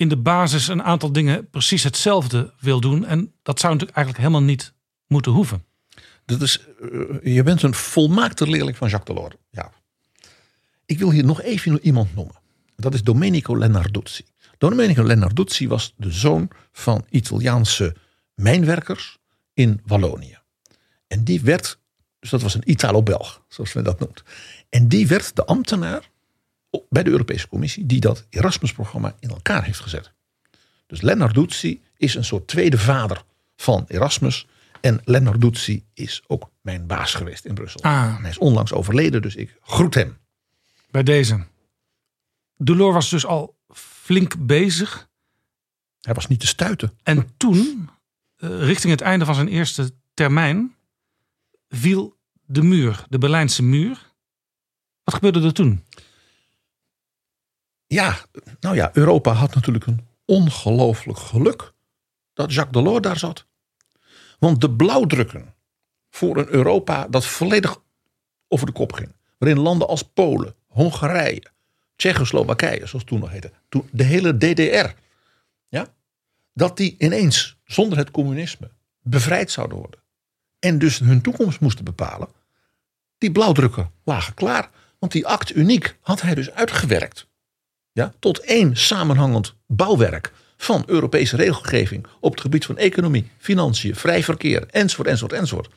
[0.03, 3.05] in de basis een aantal dingen precies hetzelfde wil doen.
[3.05, 4.73] En dat zou natuurlijk eigenlijk helemaal niet
[5.07, 5.65] moeten hoeven.
[6.25, 9.35] Dat is, uh, je bent een volmaakte leerling van Jacques Delors.
[9.49, 9.71] Ja.
[10.85, 12.35] Ik wil hier nog even iemand noemen.
[12.75, 14.25] Dat is Domenico Lennarduzzi.
[14.57, 17.95] Domenico Lennarduzzi was de zoon van Italiaanse
[18.35, 19.17] mijnwerkers
[19.53, 20.37] in Wallonië.
[21.07, 21.79] En die werd,
[22.19, 24.23] dus dat was een Italo-Belg, zoals men dat noemt.
[24.69, 26.09] En die werd de ambtenaar
[26.89, 30.11] bij de Europese Commissie die dat Erasmus-programma in elkaar heeft gezet.
[30.87, 33.23] Dus Lennarduzzi is een soort tweede vader
[33.55, 34.47] van Erasmus.
[34.81, 37.81] En Lennarduzzi is ook mijn baas geweest in Brussel.
[37.81, 38.21] Ah.
[38.21, 40.17] hij is onlangs overleden, dus ik groet hem.
[40.91, 41.45] Bij deze.
[42.57, 45.09] Delors was dus al flink bezig.
[46.01, 46.97] Hij was niet te stuiten.
[47.03, 47.89] En toen,
[48.35, 50.75] eh, richting het einde van zijn eerste termijn,
[51.69, 54.11] viel de muur, de Berlijnse muur.
[55.03, 55.83] Wat gebeurde er toen?
[57.93, 58.17] Ja,
[58.59, 61.73] nou ja, Europa had natuurlijk een ongelooflijk geluk
[62.33, 63.45] dat Jacques Delors daar zat.
[64.39, 65.53] Want de blauwdrukken
[66.09, 67.81] voor een Europa dat volledig
[68.47, 69.15] over de kop ging.
[69.37, 71.43] Waarin landen als Polen, Hongarije,
[71.95, 73.51] Tsjechoslowakije, zoals toen nog heette.
[73.69, 74.93] Toen de hele DDR.
[75.67, 75.87] Ja,
[76.53, 78.69] dat die ineens zonder het communisme
[79.01, 79.99] bevrijd zouden worden.
[80.59, 82.27] En dus hun toekomst moesten bepalen.
[83.17, 84.69] Die blauwdrukken lagen klaar.
[84.99, 87.27] Want die act uniek had hij dus uitgewerkt
[87.93, 94.23] ja, tot één samenhangend bouwwerk van Europese regelgeving op het gebied van economie, financiën, vrij
[94.23, 95.69] verkeer, enzovoort, enzovoort, enzovoort.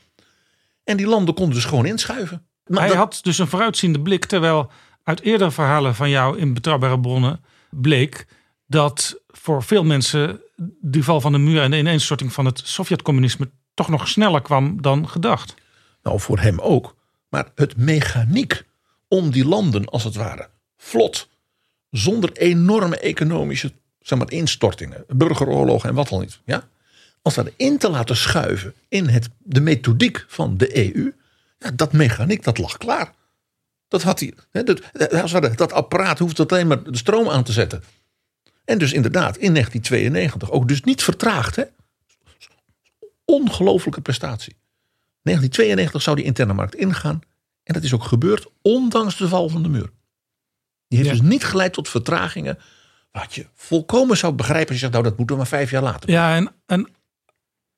[0.85, 2.47] En die landen konden dus gewoon inschuiven.
[2.67, 4.71] Maar Hij had dus een vooruitziende blik, terwijl
[5.03, 8.27] uit eerdere verhalen van jou in betrouwbare bronnen bleek
[8.67, 10.41] dat voor veel mensen
[10.81, 14.83] die val van de muur en de ineenstorting van het Sovjet-communisme toch nog sneller kwam
[14.83, 15.55] dan gedacht.
[16.03, 16.95] Nou, voor hem ook.
[17.29, 18.63] Maar het mechaniek
[19.09, 21.29] om die landen, als het ware, vlot,
[21.97, 26.41] zonder enorme economische zeg maar, instortingen, burgeroorlogen en wat al niet.
[26.45, 26.69] Ja?
[27.23, 31.15] Als dat in te laten schuiven in het, de methodiek van de EU,
[31.59, 33.13] ja, dat mechaniek dat lag klaar.
[33.89, 34.35] Dat had hij.
[34.51, 34.81] Hè, dat,
[35.57, 37.83] dat apparaat hoeft alleen maar de stroom aan te zetten.
[38.65, 41.57] En dus inderdaad, in 1992 ook dus niet vertraagd.
[41.57, 41.65] Hè?
[44.03, 44.57] Prestatie.
[45.23, 47.21] 1992 zou die interne markt ingaan.
[47.63, 49.91] En dat is ook gebeurd, ondanks de val van de muur.
[50.89, 52.59] Die heeft dus niet geleid tot vertragingen.
[53.13, 55.83] Wat je volkomen zou begrijpen als je zegt, nou dat moeten we maar vijf jaar
[55.83, 56.11] later.
[56.11, 56.89] Ja, en, en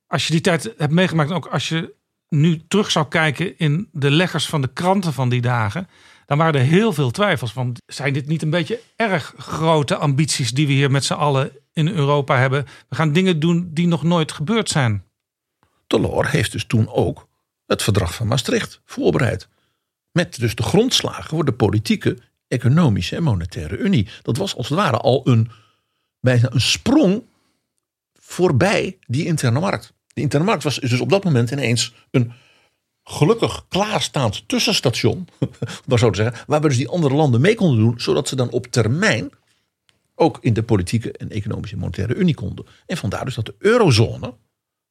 [0.07, 1.95] als je die tijd hebt meegemaakt, ook als je
[2.29, 5.89] nu terug zou kijken in de leggers van de kranten van die dagen,
[6.27, 7.53] dan waren er heel veel twijfels.
[7.53, 11.53] van zijn dit niet een beetje erg grote ambities die we hier met z'n allen
[11.73, 12.67] in Europa hebben?
[12.89, 15.05] We gaan dingen doen die nog nooit gebeurd zijn.
[15.87, 17.29] Delors heeft dus toen ook
[17.67, 19.49] het verdrag van Maastricht voorbereid.
[20.13, 24.09] Met dus de grondslagen voor de politieke, economische en monetaire unie.
[24.23, 25.51] Dat was als het ware al een,
[26.21, 27.23] bijna een sprong
[28.21, 29.93] voorbij die interne markt.
[30.07, 32.33] De interne markt was dus op dat moment ineens een
[33.05, 35.29] gelukkig klaarstaand tussenstation,
[35.87, 38.37] maar zo te zeggen, waar we dus die andere landen mee konden doen, zodat ze
[38.37, 39.31] dan op termijn
[40.15, 42.67] ook in de politieke en economische en monetaire unie konden.
[42.87, 44.35] En vandaar dus dat de eurozone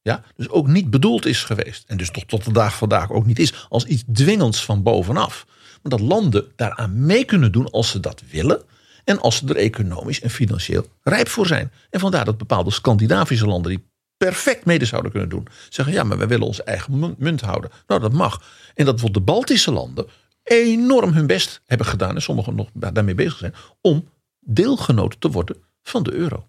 [0.08, 1.84] ja, dus ook niet bedoeld is geweest.
[1.88, 5.46] En dus tot, tot de dag vandaag ook niet is als iets dwingends van bovenaf.
[5.82, 8.62] Maar dat landen daaraan mee kunnen doen als ze dat willen.
[9.04, 11.72] En als ze er economisch en financieel rijp voor zijn.
[11.90, 13.88] En vandaar dat bepaalde Scandinavische landen die
[14.18, 15.48] perfect mede zouden kunnen doen.
[15.70, 17.72] Zeggen ja, maar wij willen onze eigen munt houden.
[17.88, 18.42] Nou, dat mag.
[18.76, 20.08] En dat bijvoorbeeld de Baltische landen
[20.44, 22.16] enorm hun best hebben gedaan.
[22.16, 23.54] En sommigen nog daarmee bezig zijn.
[23.82, 24.10] Om
[24.40, 26.48] deelgenoot te worden van de euro.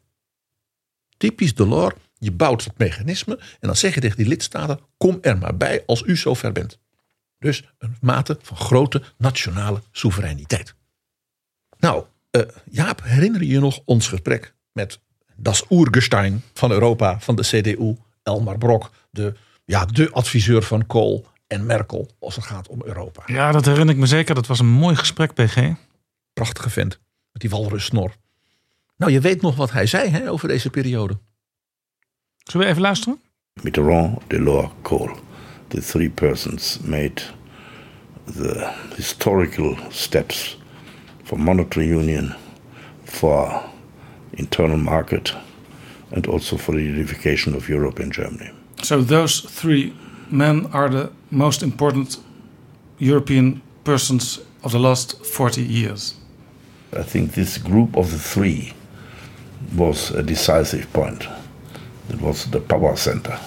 [1.17, 1.95] Typisch Delors.
[2.19, 3.37] Je bouwt het mechanisme.
[3.38, 4.81] En dan zeg je tegen die lidstaten.
[4.97, 6.79] Kom er maar bij als u zover bent.
[7.38, 10.74] Dus een mate van grote nationale soevereiniteit.
[11.79, 15.01] Nou, uh, Jaap, herinner je je nog ons gesprek met
[15.37, 21.27] das Urgestein van Europa, van de CDU, Elmar Brok, de, ja, de adviseur van Kool
[21.46, 23.22] en Merkel als het gaat om Europa.
[23.27, 24.35] Ja, dat herinner ik me zeker.
[24.35, 25.72] Dat was een mooi gesprek, PG.
[26.33, 27.01] Prachtige vent,
[27.33, 28.12] met die walrussnor.
[28.96, 31.18] Nou, je weet nog wat hij zei hè, over deze periode.
[32.38, 33.20] Zullen we even luisteren?
[33.62, 35.11] Mitterrand, Delors, Kohl.
[35.71, 37.23] The three persons made
[38.27, 40.57] the historical steps
[41.25, 42.35] for monetary union,
[43.05, 43.63] for
[44.33, 45.33] internal market
[46.11, 48.51] and also for the unification of Europe and Germany.
[48.83, 49.93] So those three
[50.31, 52.17] men are the most important
[52.99, 56.15] European persons of the last 40 years.
[56.97, 58.73] I think this group of the three
[59.77, 61.27] was a decisive point.
[62.09, 63.39] It was the power center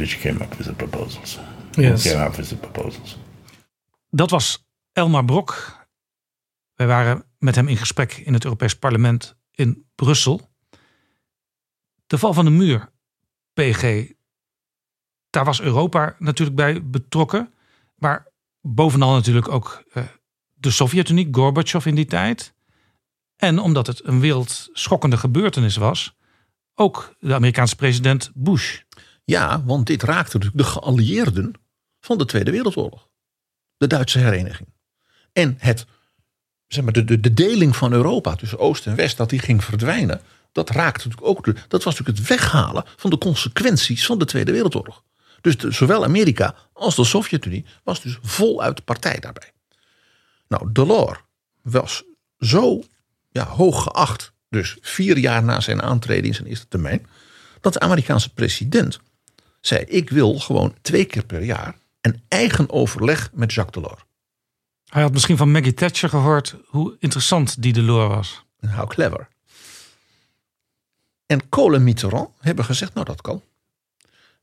[0.00, 1.38] which came up with the proposals.
[1.70, 2.02] Yes.
[2.02, 3.18] Came up with the proposals.
[4.10, 5.78] Dat was Elmar Brok.
[6.74, 10.50] Wij waren met hem in gesprek in het Europees Parlement in Brussel.
[12.06, 12.90] De val van de muur,
[13.52, 14.12] PG,
[15.30, 17.54] daar was Europa natuurlijk bij betrokken.
[17.94, 18.26] Maar
[18.60, 20.04] bovenal natuurlijk ook uh,
[20.54, 22.54] de Sovjet-Unie, Gorbachev in die tijd.
[23.36, 26.16] En omdat het een wereldschokkende gebeurtenis was,
[26.74, 28.80] ook de Amerikaanse president Bush.
[29.24, 31.52] Ja, want dit raakte natuurlijk de geallieerden
[32.00, 33.08] van de Tweede Wereldoorlog.
[33.76, 34.68] De Duitse hereniging.
[35.32, 35.86] En het
[36.72, 39.64] zeg maar, de, de, de deling van Europa tussen Oost en West, dat die ging
[39.64, 40.20] verdwijnen.
[40.52, 41.44] Dat raakte natuurlijk ook.
[41.44, 45.02] De, dat was natuurlijk het weghalen van de consequenties van de Tweede Wereldoorlog.
[45.40, 49.52] Dus zowel Amerika als de Sovjet-Unie was dus voluit partij daarbij.
[50.48, 51.18] Nou, Delors
[51.62, 52.02] was
[52.38, 52.82] zo
[53.30, 57.06] ja, hoog geacht, dus vier jaar na zijn aantreden in zijn eerste termijn,
[57.60, 59.00] dat de Amerikaanse president
[59.60, 64.04] zei: Ik wil gewoon twee keer per jaar een eigen overleg met Jacques Delors.
[64.84, 68.44] Hij had misschien van Maggie Thatcher gehoord hoe interessant die Delors was.
[68.70, 69.28] How clever.
[71.26, 73.42] En Kohl en Mitterrand hebben gezegd, nou dat kan.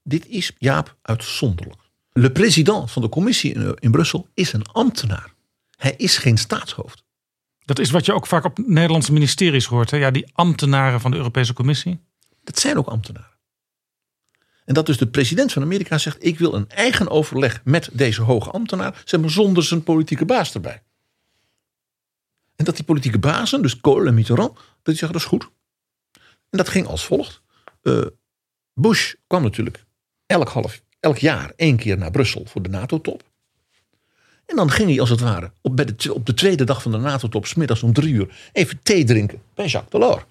[0.03, 1.79] Dit is Jaap uitzonderlijk.
[2.11, 5.33] De president van de commissie in, in Brussel is een ambtenaar.
[5.75, 7.03] Hij is geen staatshoofd.
[7.65, 9.91] Dat is wat je ook vaak op Nederlandse ministeries hoort.
[9.91, 9.97] Hè?
[9.97, 11.99] Ja, die ambtenaren van de Europese Commissie.
[12.43, 13.36] Dat zijn ook ambtenaren.
[14.67, 18.21] En dat dus de president van Amerika zegt: ik wil een eigen overleg met deze
[18.21, 20.83] hoge ambtenaar, zonder zijn politieke baas erbij.
[22.55, 25.49] En dat die politieke bazen, dus Kohl en Mitterrand, dat die zeggen: dat is goed.
[26.49, 27.41] En dat ging als volgt.
[27.81, 28.05] Eh,
[28.73, 29.85] Bush kwam natuurlijk
[30.25, 33.23] elk, half, elk jaar één keer naar Brussel voor de NATO-top.
[34.45, 36.91] En dan ging hij als het ware op, bij de, op de tweede dag van
[36.91, 40.23] de NATO-top, smiddags om drie uur, even thee drinken bij Jacques Delors.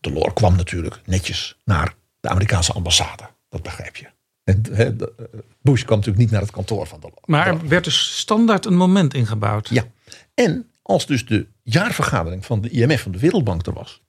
[0.00, 3.22] Delors kwam natuurlijk netjes naar de Amerikaanse ambassade.
[3.48, 4.06] Dat begrijp je.
[4.44, 7.20] De, eh, Bush kwam natuurlijk niet naar het kantoor van Delors.
[7.24, 9.68] Maar er werd dus standaard een moment ingebouwd.
[9.68, 9.84] Ja.
[10.34, 14.02] En als dus de jaarvergadering van de IMF, van de Wereldbank, er was.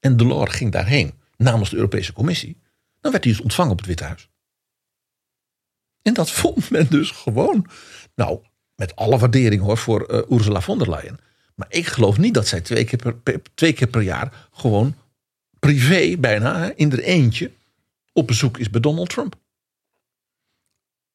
[0.00, 2.60] en Delors ging daarheen namens de Europese Commissie.
[3.00, 4.28] dan werd hij dus ontvangen op het Witte Huis.
[6.02, 7.66] En dat vond men dus gewoon.
[8.14, 8.40] Nou,
[8.74, 11.18] met alle waardering hoor voor eh, Ursula von der Leyen.
[11.54, 14.48] Maar ik geloof niet dat zij twee keer per, per- twee keer per jaar.
[14.52, 14.94] gewoon
[15.58, 17.50] privé bijna in er eentje.
[18.12, 19.34] op bezoek is bij Donald Trump.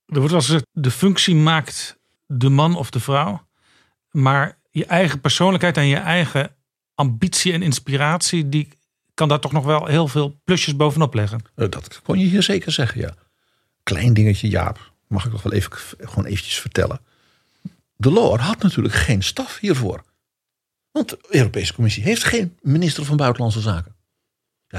[0.05, 3.47] Er wordt wel gezegd, de functie maakt de man of de vrouw.
[4.11, 6.55] Maar je eigen persoonlijkheid en je eigen
[6.95, 8.67] ambitie en inspiratie, die
[9.13, 11.41] kan daar toch nog wel heel veel plusjes bovenop leggen.
[11.55, 13.13] Eh, Dat kon je hier zeker zeggen, ja.
[13.83, 14.91] Klein dingetje, Jaap.
[15.07, 16.99] Mag ik nog wel even, gewoon eventjes vertellen.
[17.97, 20.03] Delors had natuurlijk geen staf hiervoor.
[20.91, 23.95] Want de Europese Commissie heeft geen minister van Buitenlandse Zaken.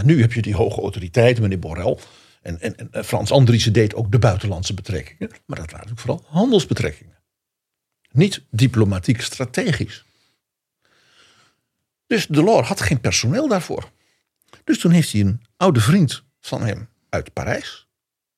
[0.03, 1.99] Nu heb je die hoge autoriteiten, meneer Borrell.
[2.43, 5.31] En, en, en eh, Frans Andriessen deed ook de buitenlandse betrekkingen.
[5.47, 7.15] Maar dat waren natuurlijk vooral handelsbetrekkingen.
[8.11, 10.05] Niet diplomatiek strategisch.
[12.07, 13.91] Dus Delors had geen personeel daarvoor.
[14.65, 17.87] Dus toen heeft hij een oude vriend van hem uit Parijs,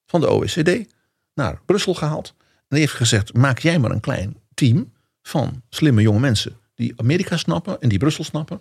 [0.07, 0.93] van de OECD,
[1.35, 2.35] naar Brussel gehaald.
[2.39, 4.93] En die heeft gezegd: maak jij maar een klein team
[5.23, 8.61] van slimme jonge mensen die Amerika snappen en die Brussel snappen.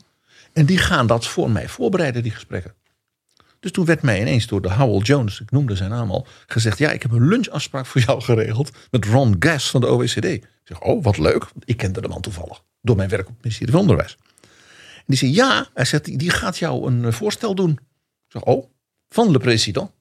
[0.54, 2.74] En die gaan dat voor mij voorbereiden, die gesprekken.
[3.66, 6.78] Dus toen werd mij ineens door de Howell Jones, ik noemde zijn naam al, gezegd:
[6.78, 10.24] Ja, ik heb een lunchafspraak voor jou geregeld met Ron Gass van de OECD.
[10.26, 11.48] Ik zeg: Oh, wat leuk.
[11.64, 14.18] Ik kende de man toevallig door mijn werk op het ministerie van Onderwijs.
[14.96, 17.72] En die zei: Ja, hij zegt, die- gaat jou een eh, voorstel doen.
[17.72, 17.80] Ik
[18.28, 18.70] zeg: Oh,
[19.10, 19.92] van de president.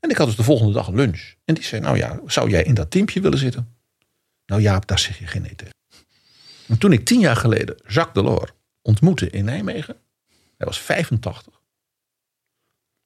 [0.00, 1.34] En ik had dus de volgende dag lunch.
[1.44, 3.76] En die zei: Nou ja, zou jij in dat teampje willen zitten?
[4.46, 5.74] Nou ja, daar zeg je geen nee tegen.
[6.68, 8.50] En toen ik tien jaar geleden Jacques Delors
[8.82, 9.96] ontmoette in Nijmegen,
[10.56, 11.60] hij was 85.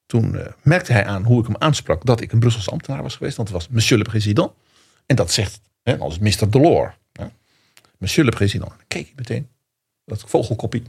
[0.06, 3.16] Toen eh, merkte hij aan hoe ik hem aansprak dat ik een Brusselse ambtenaar was
[3.16, 3.36] geweest.
[3.36, 4.52] Want het was Monsieur le Président.
[5.06, 6.50] En dat zegt hè, als Mr.
[6.50, 6.94] Delors.
[7.12, 7.26] Hè,
[7.98, 8.70] Monsieur le Président.
[8.70, 9.48] Dan keek hij meteen.
[10.04, 10.82] Dat vogelkoppie.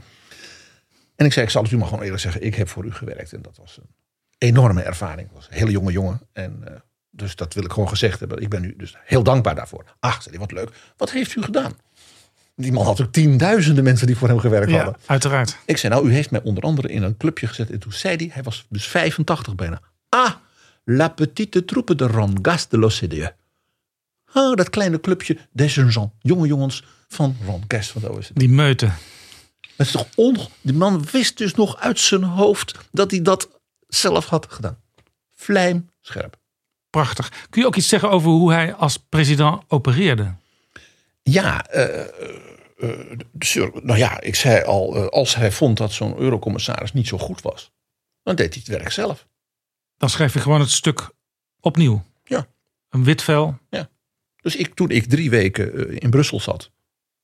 [1.16, 2.42] En ik zei, ik zal het u maar gewoon eerlijk zeggen.
[2.42, 3.32] Ik heb voor u gewerkt.
[3.32, 3.90] En dat was een
[4.38, 5.28] enorme ervaring.
[5.28, 6.20] Ik was een hele jonge jongen.
[6.32, 8.42] En eh, dus dat wil ik gewoon gezegd hebben.
[8.42, 9.84] Ik ben u dus heel dankbaar daarvoor.
[10.00, 10.70] Ach, wat leuk.
[10.96, 11.72] Wat heeft u gedaan?
[12.60, 14.96] Die man had ook tienduizenden mensen die voor hem gewerkt hadden.
[14.98, 15.56] Ja, uiteraard.
[15.64, 17.70] Ik zei, nou, u heeft mij onder andere in een clubje gezet.
[17.70, 19.80] En toen zei hij, hij was dus 85 bijna.
[20.08, 20.30] Ah,
[20.84, 23.34] la petite troupe de Ron-Gas de l'OCDE.
[24.32, 28.30] Ah, dat kleine clubje des jeunes jonge jongens van Ron Gas van de OECD.
[28.34, 28.86] Die meute.
[29.76, 30.36] Het is toch on...
[30.60, 33.48] Die man wist dus nog uit zijn hoofd dat hij dat
[33.88, 34.78] zelf had gedaan.
[35.34, 36.36] Vlijm scherp.
[36.90, 37.32] Prachtig.
[37.50, 40.34] Kun je ook iets zeggen over hoe hij als president opereerde?
[41.30, 42.06] Ja, eh, eh,
[42.76, 47.42] eh, nou ja, ik zei al, als hij vond dat zo'n eurocommissaris niet zo goed
[47.42, 47.72] was,
[48.22, 49.26] dan deed hij het werk zelf.
[49.96, 51.10] Dan schrijf je gewoon het stuk
[51.60, 52.02] opnieuw.
[52.24, 52.46] Ja.
[52.90, 53.58] Een wit vel.
[54.42, 56.70] Dus ik, toen ik drie weken in Brussel zat,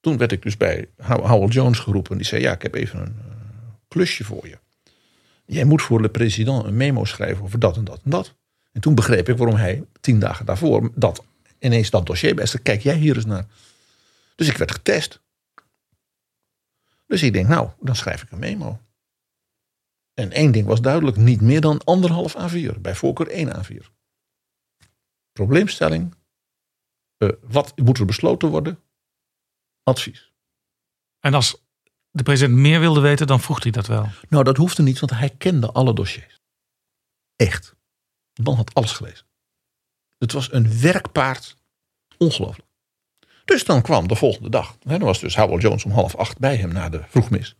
[0.01, 2.17] toen werd ik dus bij How- Howell Jones geroepen.
[2.17, 3.17] Die zei, ja, ik heb even een
[3.89, 4.59] klusje voor je.
[5.47, 8.35] Jij moet voor de president een memo schrijven over dat en dat en dat.
[8.73, 11.25] En toen begreep ik waarom hij tien dagen daarvoor dat
[11.59, 13.47] ineens dat dossier bij Kijk jij hier eens naar.
[14.35, 15.23] Dus ik werd getest.
[17.07, 18.81] Dus ik denk, nou, dan schrijf ik een memo.
[20.15, 22.81] En één ding was duidelijk, niet meer dan anderhalf A4.
[22.81, 23.87] Bij voorkeur één A4.
[25.33, 26.15] Probleemstelling,
[27.17, 28.83] eh, wat moet er besloten worden?
[29.83, 30.33] Advies.
[31.19, 31.65] En als
[32.11, 34.09] de president meer wilde weten, dan vroeg hij dat wel.
[34.29, 36.41] Nou, dat hoefde niet, want hij kende alle dossiers.
[37.37, 37.77] Echt.
[38.33, 39.27] De man had alles gelezen.
[40.19, 41.57] Het was een werkpaard.
[42.19, 42.69] Ongelooflijk.
[43.45, 44.77] Dus dan kwam de volgende dag.
[44.83, 47.57] Hè, dan was dus Howell Jones om half acht bij hem na de vroegmis.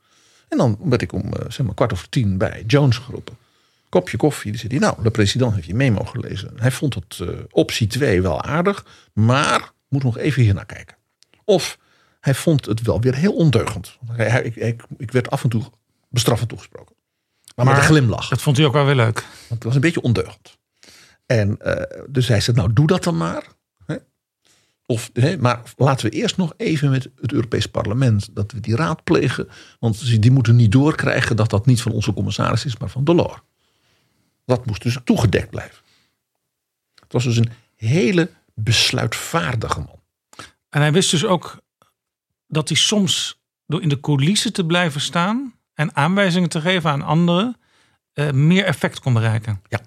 [0.49, 3.37] En dan werd ik om eh, zeg maar kwart over tien bij Jones geroepen.
[3.89, 4.51] Kopje koffie.
[4.51, 6.53] Die zei hij, nou, de president heeft je memo gelezen.
[6.57, 10.97] Hij vond het eh, optie 2 wel aardig, maar moet nog even hier naar kijken.
[11.45, 11.79] Of
[12.21, 13.99] hij vond het wel weer heel ondeugend.
[14.13, 15.63] Hij, hij- ik, ik, ik werd af en toe
[16.09, 16.95] bestraffend toegesproken.
[17.55, 18.29] Maar, met Maar- een glimlach.
[18.29, 19.15] Dat vond hij ook wel weer leuk.
[19.21, 20.59] Want het was een beetje ondeugend.
[21.27, 23.45] En eh, dus hij zei, nou doe dat dan maar.
[24.87, 28.77] Of, hè, maar laten we eerst nog even met het Europees Parlement, dat we die
[28.77, 29.49] raadplegen.
[29.79, 33.41] Want die moeten niet doorkrijgen dat dat niet van onze commissaris is, maar van Delors.
[34.45, 35.79] Dat moest dus toegedekt blijven.
[36.95, 40.01] Het was dus een hele besluitvaardige man.
[40.69, 41.63] En hij wist dus ook
[42.47, 47.03] dat hij soms door in de coulissen te blijven staan en aanwijzingen te geven aan
[47.03, 47.57] anderen
[48.15, 49.63] uh, meer effect kon bereiken.
[49.69, 49.81] Ja.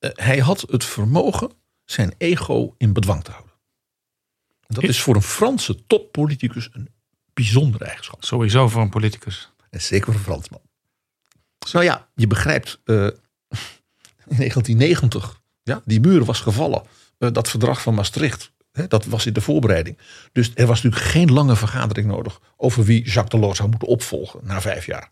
[0.00, 1.50] Uh, hij had het vermogen
[1.84, 3.43] zijn ego in bedwang te houden.
[4.66, 6.88] Dat is voor een Franse toppoliticus een
[7.34, 8.24] bijzondere eigenschap.
[8.24, 9.52] Sowieso voor een politicus.
[9.70, 10.60] En zeker voor een Fransman.
[11.72, 12.96] Nou ja, je begrijpt, uh,
[14.26, 16.82] in 1990, ja, die muur was gevallen.
[17.18, 18.52] dat verdrag van Maastricht
[18.88, 19.98] dat was in de voorbereiding.
[20.32, 24.40] Dus er was natuurlijk geen lange vergadering nodig over wie Jacques Delors zou moeten opvolgen
[24.42, 25.10] na vijf jaar.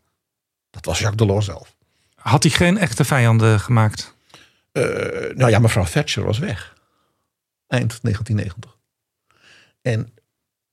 [0.70, 1.76] Dat was Jacques Delors zelf.
[2.14, 4.14] Had hij geen echte vijanden gemaakt?
[4.72, 4.84] Uh,
[5.34, 6.74] nou ja, mevrouw Thatcher was weg.
[7.66, 8.78] Eind 1990.
[9.82, 10.14] En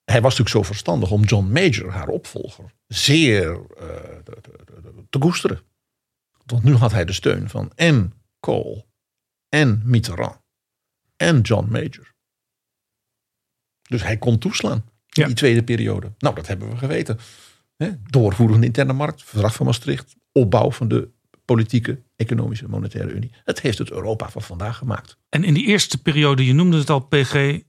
[0.03, 3.65] hij was natuurlijk zo verstandig om John Major, haar opvolger, zeer uh,
[4.23, 5.61] te, te, te koesteren.
[6.45, 8.87] Want nu had hij de steun van en Kohl
[9.49, 10.39] en Mitterrand
[11.15, 12.13] en John Major.
[13.81, 16.13] Dus hij kon toeslaan in die tweede periode.
[16.17, 17.19] Nou, dat hebben we geweten.
[18.03, 21.09] Doorvoeren van de interne markt, verdrag van Maastricht, opbouw van de
[21.45, 23.31] politieke, economische, monetaire unie.
[23.43, 25.17] Het heeft het Europa van vandaag gemaakt.
[25.29, 27.59] En in die eerste periode, je noemde het al, PG,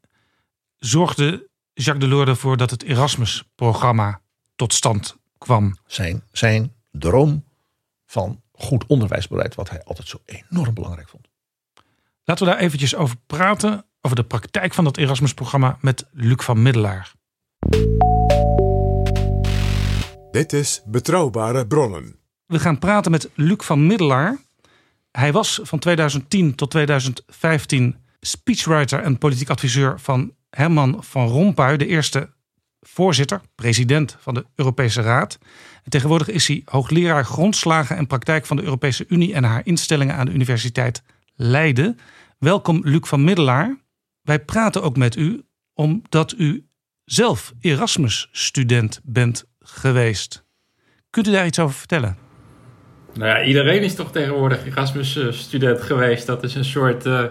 [0.81, 4.21] zorgde Jacques Delors ervoor dat het Erasmus-programma
[4.57, 5.77] tot stand kwam.
[5.87, 7.45] Zijn, zijn droom
[8.07, 11.29] van goed onderwijsbeleid, wat hij altijd zo enorm belangrijk vond.
[12.25, 16.63] Laten we daar eventjes over praten over de praktijk van dat Erasmus-programma met Luc van
[16.63, 17.13] Middelaar.
[20.31, 22.19] Dit is Betrouwbare Bronnen.
[22.47, 24.39] We gaan praten met Luc van Middelaar.
[25.11, 31.87] Hij was van 2010 tot 2015 speechwriter en politiek adviseur van Herman van Rompuy, de
[31.87, 32.31] eerste
[32.81, 35.39] voorzitter, president van de Europese Raad.
[35.85, 40.15] En tegenwoordig is hij hoogleraar grondslagen en praktijk van de Europese Unie en haar instellingen
[40.15, 41.03] aan de Universiteit
[41.35, 41.99] Leiden.
[42.39, 43.79] Welkom, Luc van Middelaar.
[44.23, 45.43] Wij praten ook met u
[45.75, 46.67] omdat u
[47.05, 50.45] zelf Erasmus-student bent geweest.
[51.11, 52.17] Kunt u daar iets over vertellen?
[53.15, 56.27] Nou ja, iedereen is toch tegenwoordig Erasmus-student geweest.
[56.27, 57.25] Dat is een soort uh,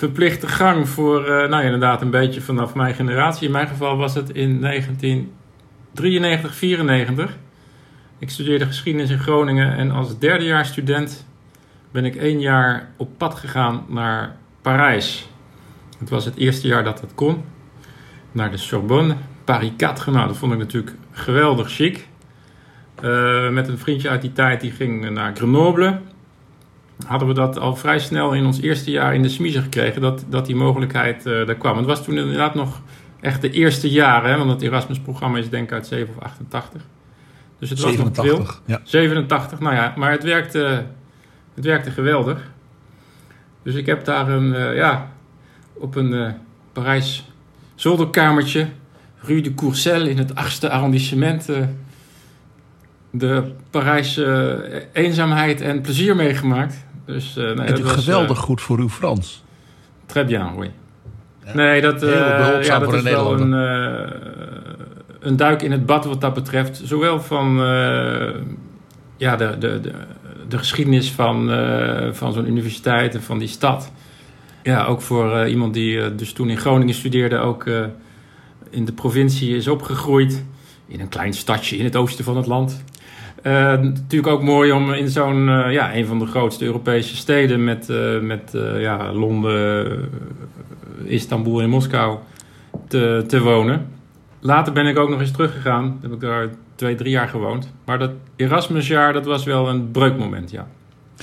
[0.00, 3.46] verplichte gang voor, uh, nou inderdaad, een beetje vanaf mijn generatie.
[3.46, 7.36] In mijn geval was het in 1993, 94.
[8.18, 11.26] Ik studeerde geschiedenis in Groningen en als derdejaarsstudent
[11.90, 15.28] ben ik één jaar op pad gegaan naar Parijs.
[15.98, 17.44] Het was het eerste jaar dat dat kon.
[18.32, 20.12] Naar de Sorbonne, Paris 4.
[20.12, 22.08] Nou, dat vond ik natuurlijk geweldig chic.
[23.02, 26.00] Uh, met een vriendje uit die tijd, die ging naar Grenoble.
[27.06, 30.24] Hadden we dat al vrij snel in ons eerste jaar in de smiezen gekregen, dat,
[30.28, 31.76] dat die mogelijkheid uh, er kwam.
[31.76, 32.80] Het was toen inderdaad nog
[33.20, 36.82] echt de eerste jaren, hè, want het Erasmus-programma is denk ik uit 7 of 88.
[37.58, 38.74] Dus het 87, was nog veel.
[38.74, 38.80] Ja.
[38.84, 40.84] 87, nou ja, maar het werkte,
[41.54, 42.50] het werkte geweldig.
[43.62, 45.12] Dus ik heb daar een, uh, ja,
[45.72, 46.30] op een uh,
[46.72, 47.30] Parijs
[47.74, 48.68] zolderkamertje,
[49.16, 51.58] Rue de Courcelles in het 8e arrondissement, uh,
[53.10, 56.84] de Parijse eenzaamheid en plezier meegemaakt.
[57.12, 59.42] Dus, nee, dat was geweldig goed voor uw Frans.
[60.06, 60.70] Très bien, oui.
[61.44, 61.54] Ja.
[61.54, 63.52] Nee, dat, ja, dat is wel een,
[65.20, 66.80] een duik in het bad wat dat betreft.
[66.84, 67.56] Zowel van
[69.16, 69.92] ja, de, de, de,
[70.48, 71.50] de, geschiedenis van,
[72.12, 73.92] van zo'n universiteit en van die stad.
[74.62, 77.84] Ja, ook voor uh, iemand die uh, dus toen in Groningen studeerde, ook uh,
[78.70, 80.44] in de provincie is opgegroeid.
[80.86, 82.84] In een klein stadje in het oosten van het land.
[83.42, 87.88] Natuurlijk ook mooi om in zo'n, ja, een van de grootste Europese steden met,
[88.22, 90.08] met ja, Londen,
[91.04, 92.18] Istanbul en Moskou
[92.88, 93.86] te, te wonen.
[94.40, 95.98] Later ben ik ook nog eens teruggegaan.
[96.02, 97.72] Heb ik daar twee, drie jaar gewoond.
[97.84, 100.66] Maar dat Erasmusjaar, dat was wel een breukmoment, ja.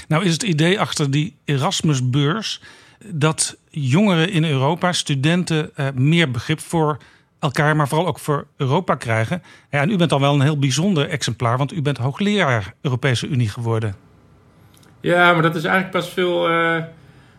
[0.08, 2.62] Nou is het idee achter die Erasmusbeurs
[3.06, 6.98] dat jongeren in Europa, studenten, meer begrip voor
[7.40, 9.44] elkaar, maar vooral ook voor Europa krijgen.
[9.72, 13.28] Ja, en u bent dan wel een heel bijzonder exemplaar, want u bent hoogleraar Europese
[13.28, 13.96] Unie geworden.
[15.02, 16.84] Ja, maar dat is eigenlijk pas veel, uh,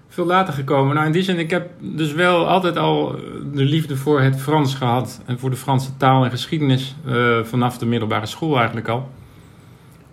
[0.09, 0.95] veel later gekomen.
[0.95, 3.17] Nou, in die zin, ik heb dus wel altijd al
[3.53, 7.79] de liefde voor het Frans gehad en voor de Franse taal en geschiedenis uh, vanaf
[7.79, 9.11] de middelbare school eigenlijk al.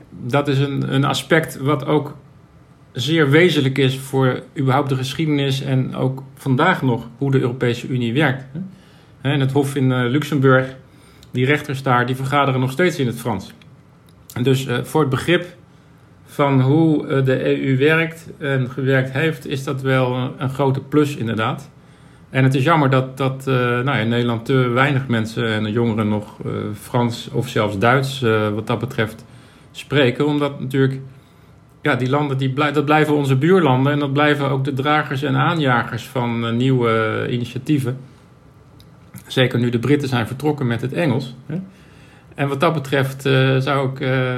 [0.10, 2.16] Dat is een, een aspect wat ook
[2.92, 8.14] zeer wezenlijk is voor überhaupt de geschiedenis en ook vandaag nog hoe de Europese Unie
[8.14, 8.46] werkt.
[9.26, 10.76] En het Hof in eh, Luxemburg,
[11.32, 13.54] die rechters daar, die vergaderen nog steeds in het Frans.
[14.34, 15.46] En dus uh, voor het begrip
[16.26, 21.16] van hoe uh, de EU werkt en gewerkt heeft, is dat wel een, grote plus
[21.16, 21.70] inderdaad.
[22.30, 26.38] En het is jammer dat, dat nou, in Nederland te weinig mensen en jongeren nog
[26.82, 28.20] Frans of zelfs Duits
[28.54, 29.26] wat dat betreft
[29.72, 30.26] spreken.
[30.26, 31.00] Omdat natuurlijk
[31.82, 35.36] ja, die landen die dat blijven onze buurlanden en dat blijven ook de dragers en
[35.36, 37.98] aanjagers van nieuwe initiatieven.
[39.28, 41.36] Zeker nu de Britten zijn vertrokken met het Engels.
[41.46, 41.60] Hè.
[42.36, 44.38] En wat dat betreft uh, zou ik uh,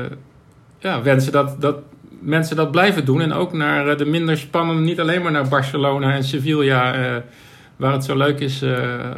[0.79, 1.77] ja, wensen dat, dat
[2.19, 3.21] mensen dat blijven doen.
[3.21, 7.23] En ook naar de minder spannende, niet alleen maar naar Barcelona en Sevilla,
[7.75, 8.63] waar het zo leuk is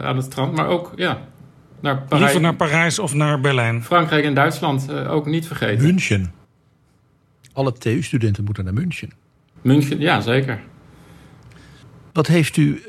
[0.02, 1.22] aan het strand, maar ook ja,
[1.80, 2.24] naar Parijs.
[2.24, 3.84] Liever naar Parijs of naar Berlijn.
[3.84, 5.86] Frankrijk en Duitsland ook niet vergeten.
[5.86, 6.34] München.
[7.54, 9.12] Alle TU-studenten moeten naar München.
[9.62, 10.60] München, ja, zeker.
[12.14, 12.84] Wat heeft u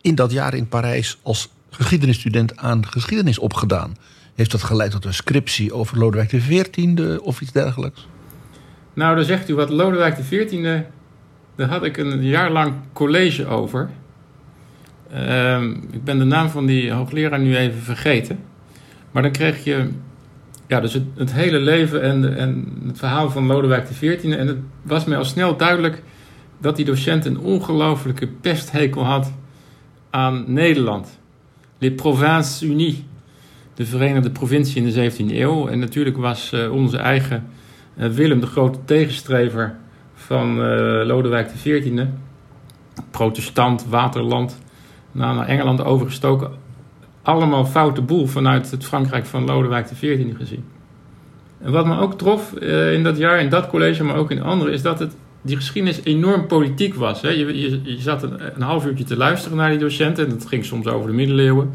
[0.00, 3.96] in dat jaar in Parijs als geschiedenisstudent aan geschiedenis opgedaan?
[4.34, 8.06] Heeft dat geleid tot een scriptie over Lodewijk XIV of iets dergelijks?
[8.94, 10.80] Nou, dan zegt u wat Lodewijk XIV.
[11.56, 13.90] Daar had ik een jaar lang college over.
[15.14, 18.38] Uh, ik ben de naam van die hoogleraar nu even vergeten.
[19.10, 19.88] Maar dan kreeg je
[20.66, 24.24] ja, dus het, het hele leven en, en het verhaal van Lodewijk XIV.
[24.24, 26.02] En het was mij al snel duidelijk
[26.58, 29.32] dat die docent een ongelofelijke pesthekel had
[30.10, 31.20] aan Nederland.
[31.82, 33.02] Les Provinces Unies,
[33.74, 35.68] de Verenigde Provincie in de 17e eeuw.
[35.68, 37.46] En natuurlijk was uh, onze eigen
[37.96, 39.76] uh, Willem de grote tegenstrever
[40.14, 42.04] van uh, Lodewijk XIV.
[43.10, 44.58] Protestant, waterland,
[45.12, 46.50] naar Engeland overgestoken.
[47.22, 50.64] Allemaal foute boel vanuit het Frankrijk van Lodewijk XIV gezien.
[51.60, 52.52] En wat me ook trof
[52.92, 56.00] in dat jaar, in dat college, maar ook in andere, is dat het die geschiedenis
[56.04, 57.22] enorm politiek was.
[57.22, 57.28] Hè?
[57.28, 60.24] Je, je, je zat een, een, half uurtje te luisteren naar die docenten.
[60.24, 61.72] En dat ging soms over de middeleeuwen.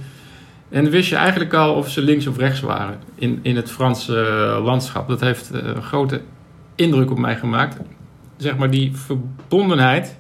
[0.69, 3.71] En dan wist je eigenlijk al of ze links of rechts waren in, in het
[3.71, 5.07] Franse eh, landschap.
[5.07, 6.21] Dat heeft uh, een grote
[6.75, 7.77] indruk op mij gemaakt.
[8.37, 10.17] Zeg maar die verbondenheid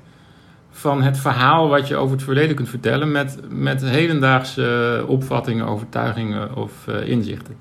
[0.71, 3.11] van het verhaal wat je over het verleden kunt vertellen...
[3.11, 7.55] met, met hedendaagse opvattingen, overtuigingen of uh, inzichten.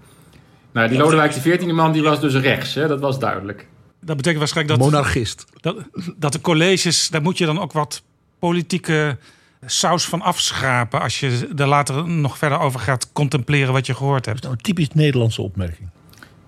[0.72, 2.88] Nou, die Lodewijk XIV man die was dus rechts, hè?
[2.88, 3.66] dat was duidelijk.
[4.06, 4.90] Dat betekent waarschijnlijk dat.
[4.90, 5.44] Monarchist.
[5.60, 5.76] Dat,
[6.16, 8.02] dat de colleges, daar moet je dan ook wat
[8.38, 9.18] politieke
[9.66, 11.00] saus van afschrapen.
[11.00, 14.42] als je er later nog verder over gaat contempleren wat je gehoord hebt.
[14.42, 15.88] Dat is nou een typisch Nederlandse opmerking.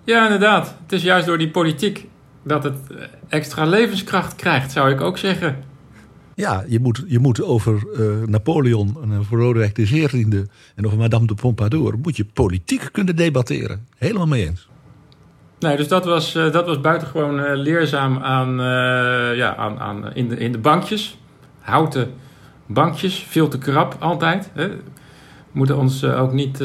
[0.03, 0.75] Ja, inderdaad.
[0.81, 2.07] Het is juist door die politiek
[2.43, 2.77] dat het
[3.27, 5.63] extra levenskracht krijgt, zou ik ook zeggen.
[6.35, 10.13] Ja, je moet, je moet over uh, Napoleon en over Lodewijk XIV
[10.75, 11.97] en over Madame de Pompadour...
[12.01, 13.87] moet je politiek kunnen debatteren.
[13.97, 14.68] Helemaal mee eens.
[15.59, 20.13] Nee, dus dat was, uh, dat was buitengewoon uh, leerzaam aan, uh, ja, aan, aan,
[20.13, 21.17] in, de, in de bankjes.
[21.59, 22.13] Houten
[22.65, 24.51] bankjes, veel te krap altijd.
[24.53, 24.67] Hè.
[24.67, 24.81] We
[25.51, 26.63] moeten ons ook niet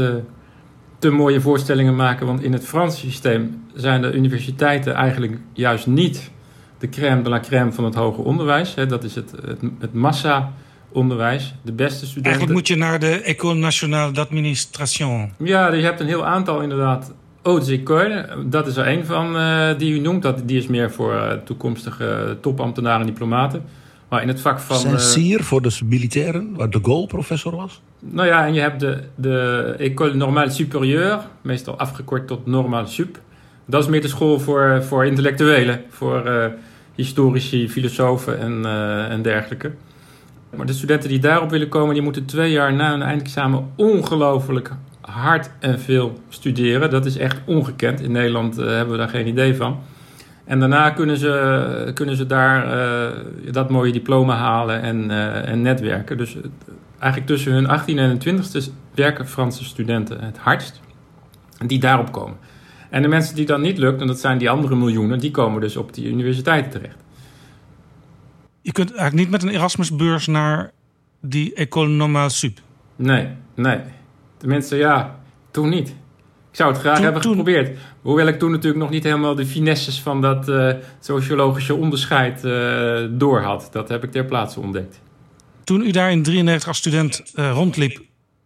[0.98, 6.30] te mooie voorstellingen maken, want in het Franse systeem zijn de universiteiten eigenlijk juist niet
[6.78, 8.74] de crème de la crème van het hoger onderwijs.
[8.74, 8.86] Hè.
[8.86, 11.54] Dat is het, het, het massa-onderwijs.
[11.62, 12.24] De beste studenten.
[12.24, 15.32] Eigenlijk moet je naar de École Nationale d'Administration.
[15.38, 17.14] Ja, je hebt een heel aantal inderdaad
[17.44, 20.22] Haute École, dat is er een van uh, die u noemt.
[20.22, 23.62] Dat, die is meer voor uh, toekomstige topambtenaren en diplomaten.
[24.08, 24.76] Maar in het vak van...
[24.76, 27.80] Saint-Cyr uh, voor de militairen, waar de Gaulle professor was?
[27.98, 33.20] Nou ja, en je hebt de, de École Normale Supérieure, meestal afgekort tot Normal Sup.
[33.66, 36.52] Dat is meer de school voor, voor intellectuelen, voor
[36.94, 38.66] historici, filosofen en,
[39.10, 39.70] en dergelijke.
[40.56, 44.70] Maar de studenten die daarop willen komen, die moeten twee jaar na hun eindexamen ongelooflijk
[45.10, 46.90] hard en veel studeren.
[46.90, 48.00] Dat is echt ongekend.
[48.00, 49.78] In Nederland uh, hebben we daar geen idee van.
[50.44, 55.62] En daarna kunnen ze, kunnen ze daar uh, dat mooie diploma halen en, uh, en
[55.62, 56.16] netwerken.
[56.16, 56.36] Dus
[56.98, 60.80] eigenlijk tussen hun 18 en hun 20ste werken Franse studenten het hardst.
[61.66, 62.36] Die daarop komen.
[62.90, 65.60] En de mensen die dat niet lukt, en dat zijn die andere miljoenen, die komen
[65.60, 66.96] dus op die universiteiten terecht.
[68.60, 70.70] Je kunt eigenlijk niet met een Erasmusbeurs naar
[71.20, 72.58] die École Normale Sup.
[72.96, 73.80] Nee, nee.
[74.44, 75.20] Tenminste, ja,
[75.50, 75.88] toen niet.
[75.88, 77.78] Ik zou het graag hebben geprobeerd.
[78.02, 83.06] Hoewel ik toen natuurlijk nog niet helemaal de finesses van dat uh, sociologische onderscheid uh,
[83.10, 83.68] door had.
[83.72, 85.00] Dat heb ik ter plaatse ontdekt.
[85.64, 88.00] Toen u daar in 93 als student uh, rondliep,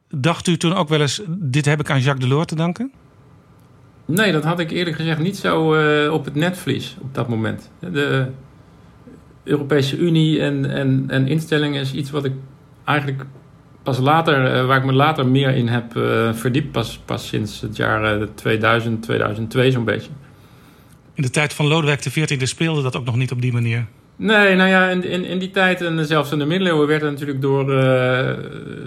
[0.08, 2.92] dacht u toen ook wel eens: dit heb ik aan Jacques Delors te danken?
[4.04, 5.66] Nee, dat had ik eerlijk gezegd niet zo
[6.10, 7.70] op het netvlies op dat moment.
[7.80, 8.26] De
[9.44, 12.32] Europese Unie en, en, en instellingen is iets wat ik
[12.84, 13.24] eigenlijk
[13.88, 17.60] pas later, uh, waar ik me later meer in heb uh, verdiept, pas, pas sinds
[17.60, 20.10] het jaar uh, 2000, 2002 zo'n beetje.
[21.14, 23.86] In de tijd van Lodewijk XIV speelde dat ook nog niet op die manier?
[24.16, 27.10] Nee, nou ja, in, in, in die tijd en zelfs in de middeleeuwen werd er
[27.10, 28.30] natuurlijk door, uh,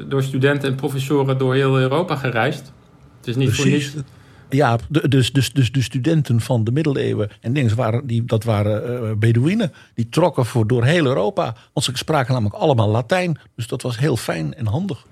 [0.07, 2.73] door studenten en professoren door heel Europa gereisd.
[3.17, 3.87] Het is niet Precies.
[3.87, 4.09] voor niets.
[4.53, 9.03] Ja, dus, dus, dus de studenten van de middeleeuwen en dingen, waren, die, dat waren
[9.03, 9.71] uh, Bedouinen.
[9.93, 11.55] Die trokken voor door heel Europa.
[11.73, 13.39] Want ze spraken namelijk allemaal Latijn.
[13.55, 15.05] Dus dat was heel fijn en handig.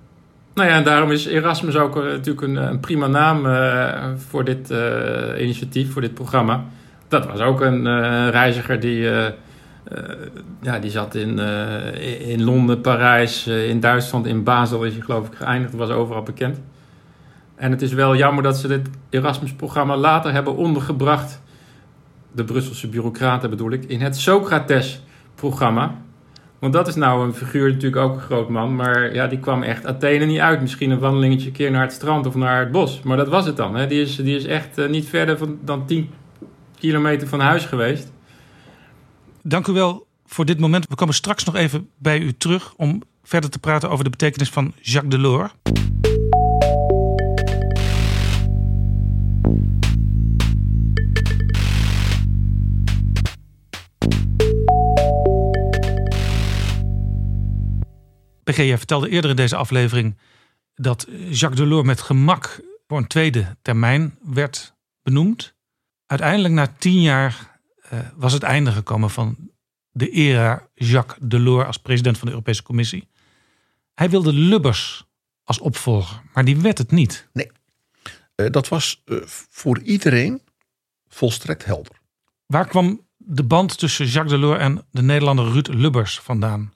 [0.54, 4.46] Nou ja, en daarom is Erasmus ook uh, natuurlijk een, een, prima naam uh, voor
[4.46, 4.74] dit
[5.40, 6.64] initiatief, voor dit programma.
[7.08, 7.84] Dat was ook een
[8.30, 9.02] reiziger die,
[10.62, 11.40] ja, die zat in,
[12.20, 15.74] in Londen, Parijs, in Duitsland, in Basel is hij geloof ik geëindigd.
[15.74, 16.60] Was overal bekend.
[17.60, 21.42] En het is wel jammer dat ze dit Erasmus-programma later hebben ondergebracht.
[22.32, 26.02] De Brusselse bureaucraten bedoel ik, in het Socrates-programma.
[26.60, 28.76] Want dat is nou een figuur, natuurlijk ook een groot man.
[28.76, 30.62] Maar ja, die kwam echt Athene niet uit.
[30.62, 33.02] Misschien een wandelingetje een keer naar het strand of naar het bos.
[33.02, 33.76] Maar dat was het dan.
[33.76, 33.88] Hè.
[33.88, 36.10] Die, is, die is echt eh, niet verder van, dan 10
[36.80, 38.12] kilometer van huis geweest.
[39.44, 40.86] Dank u wel voor dit moment.
[40.90, 44.50] We komen straks nog even bij u terug om verder te praten over de betekenis
[44.50, 45.52] van Jacques Delors.
[58.50, 60.18] PG, jij vertelde eerder in deze aflevering
[60.76, 65.56] dat Jacques Delors met gemak voor een tweede termijn werd benoemd.
[66.06, 67.60] Uiteindelijk na tien jaar
[67.94, 69.38] uh, was het einde gekomen van
[69.92, 73.08] de era Jacques Delors als president van de Europese Commissie.
[73.94, 75.06] Hij wilde Lubbers
[75.44, 77.30] als opvolger, maar die werd het niet.
[77.34, 77.52] Nee,
[78.36, 80.42] uh, dat was uh, voor iedereen
[81.08, 82.02] volstrekt helder.
[82.46, 86.74] Waar kwam de band tussen Jacques Delors en de Nederlander Ruud Lubbers vandaan?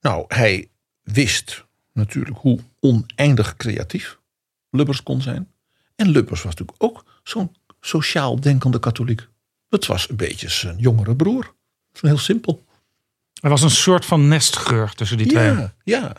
[0.00, 0.68] Nou, hij
[1.02, 4.18] wist natuurlijk hoe oneindig creatief
[4.70, 5.52] Lubbers kon zijn.
[5.94, 9.28] En Lubbers was natuurlijk ook zo'n sociaal denkende katholiek.
[9.68, 11.54] Het was een beetje zijn jongere broer.
[12.00, 12.64] Heel simpel.
[13.40, 15.46] Er was een soort van nestgeur tussen die twee.
[15.46, 16.12] Ja, ja.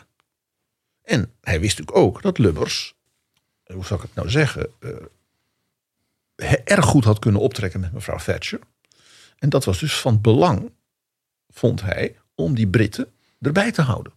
[1.02, 2.94] En hij wist natuurlijk ook dat Lubbers,
[3.64, 8.60] hoe zou ik het nou zeggen, uh, erg goed had kunnen optrekken met mevrouw Thatcher.
[9.38, 10.72] En dat was dus van belang,
[11.48, 14.12] vond hij, om die Britten erbij te houden.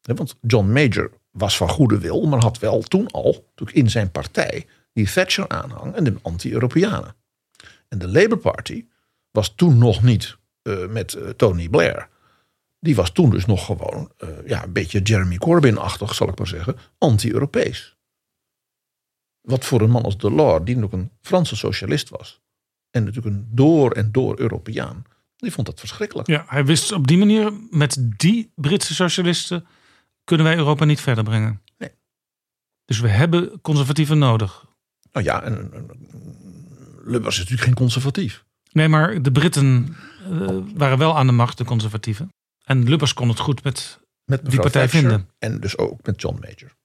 [0.00, 4.10] Want John Major was van goede wil, maar had wel toen al natuurlijk in zijn
[4.10, 7.14] partij die Thatcher aanhang en de anti-Europeanen.
[7.88, 8.86] En de Labour Party
[9.30, 12.08] was toen nog niet uh, met uh, Tony Blair.
[12.80, 16.46] Die was toen dus nog gewoon uh, ja, een beetje Jeremy Corbyn-achtig, zal ik maar
[16.46, 17.96] zeggen, anti-Europees.
[19.40, 22.40] Wat voor een man als Delors, die ook een Franse socialist was.
[22.90, 25.04] En natuurlijk een door en door Europeaan.
[25.38, 26.28] Die vond dat verschrikkelijk.
[26.28, 29.66] Ja, hij wist op die manier, met die Britse socialisten,
[30.24, 31.62] kunnen wij Europa niet verder brengen.
[31.78, 31.90] Nee.
[32.84, 34.66] Dus we hebben conservatieven nodig.
[35.12, 35.90] Nou ja, en, en
[37.04, 38.44] Lubbers is natuurlijk geen conservatief.
[38.72, 39.96] Nee, maar de Britten
[40.30, 42.32] uh, waren wel aan de macht, de conservatieven.
[42.64, 45.28] En Lubbers kon het goed met, met die partij Thatcher vinden.
[45.38, 46.76] En dus ook met John Major.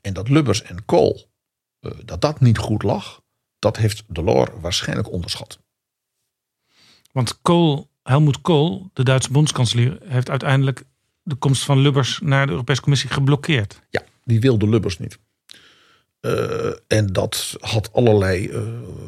[0.00, 1.30] En dat Lubbers en Kool,
[1.80, 3.20] uh, dat dat niet goed lag,
[3.58, 5.58] dat heeft Delors waarschijnlijk onderschat.
[7.14, 10.84] Want Kool, Helmoet Kool, de Duitse bondskanselier, heeft uiteindelijk
[11.22, 13.80] de komst van Lubbers naar de Europese Commissie geblokkeerd.
[13.90, 15.18] Ja, die wilde Lubbers niet.
[16.20, 18.62] Uh, en dat had allerlei uh,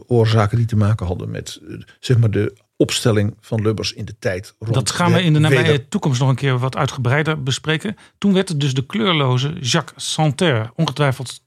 [0.06, 4.18] oorzaken die te maken hadden met uh, zeg maar de opstelling van Lubbers in de
[4.18, 4.54] tijd.
[4.58, 7.96] Rond dat gaan we in de nabije toekomst nog een keer wat uitgebreider bespreken.
[8.18, 11.44] Toen werd het dus de kleurloze Jacques Santerre, ongetwijfeld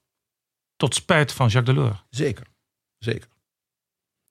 [0.76, 2.04] tot spijt van Jacques Delors.
[2.10, 2.46] Zeker,
[2.98, 3.30] zeker.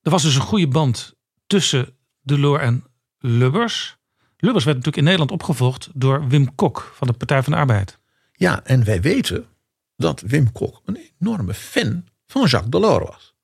[0.03, 1.16] Er was dus een goede band
[1.47, 1.98] tussen
[2.29, 2.85] Delors en
[3.18, 3.97] Lubbers.
[4.37, 7.99] Lubbers werd natuurlijk in Nederland opgevolgd door Wim Kok van de Partij van de Arbeid.
[8.33, 9.47] Ja, en wij weten
[9.97, 13.35] dat Wim Kok een enorme fan van Jacques Delors was.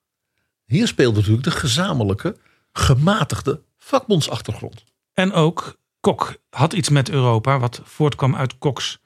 [0.65, 2.37] Hier speelde natuurlijk de gezamenlijke,
[2.71, 4.83] gematigde vakbondsachtergrond.
[5.13, 8.99] En ook Kok had iets met Europa, wat voortkwam uit Koks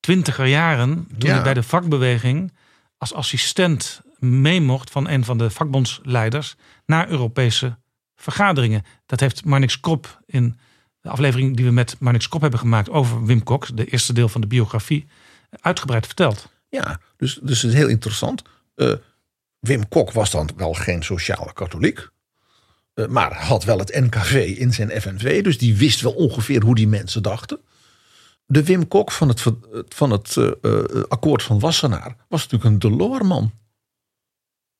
[0.00, 1.06] twintiger jaren.
[1.18, 1.34] Toen Ja.
[1.34, 2.52] hij bij de vakbeweging
[2.98, 6.54] als assistent mee mocht van een van de vakbondsleiders
[6.86, 7.78] naar Europese
[8.16, 8.84] vergaderingen.
[9.06, 10.58] Dat heeft Marnix Krop in
[11.00, 14.28] de aflevering die we met Marnix Krop hebben gemaakt over Wim Kok, de eerste deel
[14.28, 15.06] van de biografie,
[15.60, 16.48] uitgebreid verteld.
[16.68, 18.42] Ja, dus, dus het is heel interessant.
[18.74, 18.92] Eh,
[19.58, 22.08] Wim Kok was dan wel geen sociale katholiek.
[22.94, 25.42] eh, maar had wel het NKV in zijn FNV.
[25.42, 27.58] Dus die wist wel ongeveer hoe die mensen dachten.
[28.46, 29.44] De Wim Kok van het,
[29.88, 33.52] van het eh, akkoord van Wassenaar was natuurlijk een Delors-man.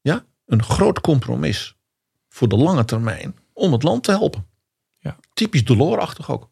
[0.01, 1.76] Ja, een groot compromis
[2.37, 4.47] voor de lange termijn om het land te helpen.
[4.99, 5.16] Ja.
[5.34, 6.49] Typisch Delors-achtig ook.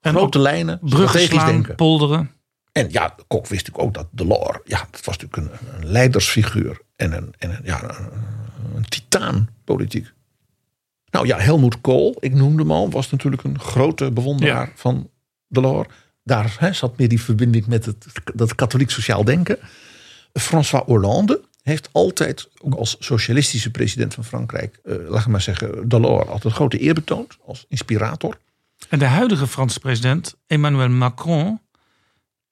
[0.00, 1.74] En Grote lijnen, Bruggen slaan, denken.
[1.74, 2.30] polderen.
[2.72, 6.80] En ja, Kok wist natuurlijk ook dat Delors, ja, dat was natuurlijk een, een leidersfiguur
[6.96, 8.10] en een, en een, ja, een,
[8.74, 10.12] een titaan politiek.
[11.10, 14.72] Nou ja, Helmoet Kool, ik noemde hem al, was natuurlijk een grote bewonderaar Ja.
[14.74, 15.10] van
[15.48, 15.88] Delors.
[16.24, 19.58] Daar hè, zat meer die verbinding met het, dat katholiek sociaal denken.
[20.32, 25.88] François Hollande heeft altijd, ook als socialistische president van Frankrijk, eh, laat ik maar zeggen,
[25.88, 28.38] Delors altijd grote eer betoond als inspirator.
[28.88, 31.60] En de huidige Franse president, Emmanuel Macron,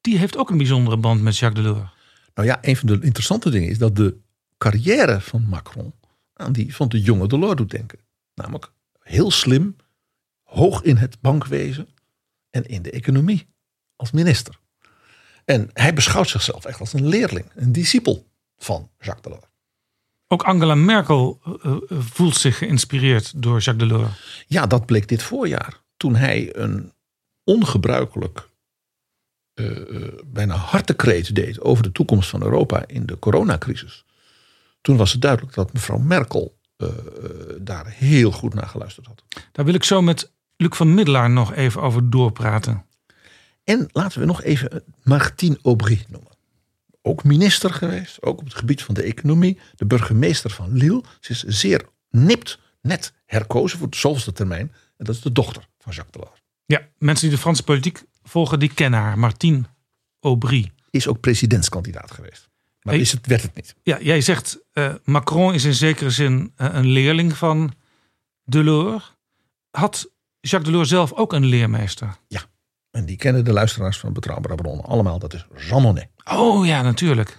[0.01, 1.91] die heeft ook een bijzondere band met Jacques Delors.
[2.35, 4.17] Nou ja, een van de interessante dingen is dat de
[4.59, 5.93] carrière van Macron
[6.35, 7.99] aan die van de jonge Delors doet denken.
[8.35, 9.77] Namelijk heel slim,
[10.43, 11.89] hoog in het bankwezen
[12.51, 13.47] en in de economie
[13.97, 14.59] als minister.
[15.45, 18.30] En hij beschouwt zichzelf echt als een leerling, een discipel
[18.65, 19.49] van Jacques Delors.
[20.27, 24.45] Ook Angela Merkel uh, voelt zich geïnspireerd door Jacques Delors.
[24.47, 25.81] Ja, dat bleek dit voorjaar.
[25.97, 26.93] Toen hij een
[27.45, 28.49] ongebruikelijk,
[29.55, 34.05] uh, bijna hartekreet deed over de toekomst van Europa in de coronacrisis.
[34.81, 36.89] Toen was het duidelijk dat mevrouw Merkel uh,
[37.61, 39.23] daar heel goed naar geluisterd had.
[39.53, 42.87] Daar wil ik zo met Luc van Middelaar nog even over doorpraten.
[43.65, 46.30] En laten we nog even Martine Aubry noemen.
[47.03, 49.59] Ook minister geweest, ook op het gebied van de economie.
[49.75, 51.03] De burgemeester van Lille.
[51.21, 54.73] Ze is zeer nipt net herkozen voor de zoveelste termijn.
[54.97, 56.43] En dat is de dochter van Jacques Delors.
[56.67, 59.19] Ja, mensen die de Franse politiek volgen, die kennen haar.
[59.19, 59.63] Martine
[60.21, 60.73] Aubry.
[60.91, 62.49] Is ook presidentskandidaat geweest.
[62.83, 63.75] Maar is het, werd het niet.
[63.83, 67.75] Ja, jij zegt uh, Macron is in zekere zin uh, een leerling van
[68.45, 69.15] Delors.
[69.71, 72.17] Had Jacques Delors zelf ook een leermeester?
[72.29, 72.43] Ja,
[72.91, 75.19] en die kennen de luisteraars van Betrouwbare Bronnen allemaal.
[75.19, 76.09] Dat is Jean Monnet.
[76.25, 77.39] Oh ja, natuurlijk.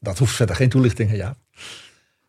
[0.00, 1.36] Dat hoeft verder geen toelichting, ja.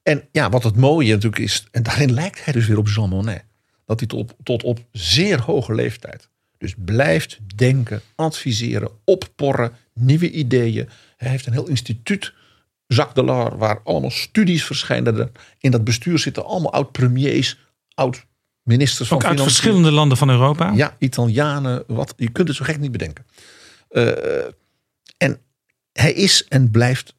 [0.03, 3.09] En ja, wat het mooie natuurlijk is, en daarin lijkt hij dus weer op Jean
[3.09, 3.45] Monnet.
[3.85, 10.89] Dat hij tot, tot op zeer hoge leeftijd dus blijft denken, adviseren, opporren, nieuwe ideeën.
[11.17, 12.33] Hij heeft een heel instituut,
[12.87, 15.31] Jacques Delors, waar allemaal studies verschijnen.
[15.59, 17.59] In dat bestuur zitten allemaal oud-premiers,
[18.67, 20.71] oud-ministers van Ook uit verschillende landen van Europa?
[20.75, 23.25] Ja, Italianen, wat, je kunt het zo gek niet bedenken.
[23.91, 24.45] Uh,
[25.17, 25.41] en
[25.91, 27.15] hij is en blijft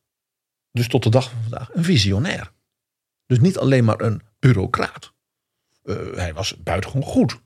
[0.72, 2.52] dus tot de dag van vandaag een visionair.
[3.26, 5.12] Dus niet alleen maar een bureaucraat.
[5.84, 7.38] Uh, hij was buitengewoon goed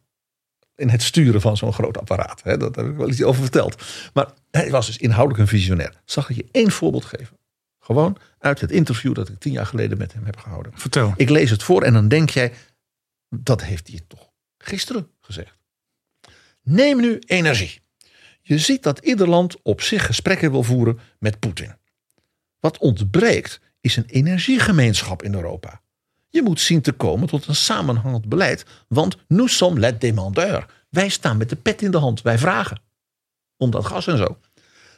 [0.77, 2.41] in het sturen van zo'n groot apparaat.
[2.43, 2.57] Hè?
[2.57, 3.83] Dat heb ik wel iets over verteld.
[4.13, 6.01] Maar hij was dus inhoudelijk een visionair.
[6.05, 7.37] Zag ik je één voorbeeld geven?
[7.81, 10.73] Gewoon uit het interview dat ik tien jaar geleden met hem heb gehouden.
[10.75, 11.15] Vertel.
[11.17, 12.53] Ik lees het voor en dan denk jij,
[13.35, 15.59] dat heeft hij toch gisteren gezegd.
[16.62, 17.80] Neem nu energie.
[18.41, 21.76] Je ziet dat ieder land op zich gesprekken wil voeren met Poetin.
[22.61, 25.80] Wat ontbreekt is een energiegemeenschap in Europa.
[26.28, 30.64] Je moet zien te komen tot een samenhangend beleid, want nous sommes les demandeurs.
[30.89, 32.80] Wij staan met de pet in de hand, wij vragen.
[33.57, 34.39] Om dat gas en zo.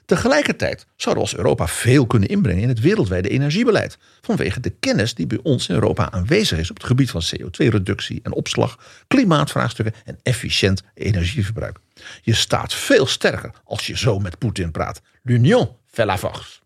[0.07, 3.99] Tegelijkertijd we als Europa veel kunnen inbrengen in het wereldwijde energiebeleid.
[4.21, 8.21] Vanwege de kennis die bij ons in Europa aanwezig is op het gebied van CO2-reductie
[8.23, 11.79] en opslag, klimaatvraagstukken en efficiënt energieverbruik.
[12.23, 15.01] Je staat veel sterker als je zo met Poetin praat.
[15.23, 16.61] L'union fait la force.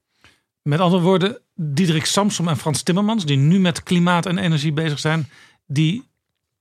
[0.63, 4.99] Met andere woorden, Diederik Samsom en Frans Timmermans, die nu met klimaat en energie bezig
[4.99, 5.29] zijn,
[5.67, 6.09] die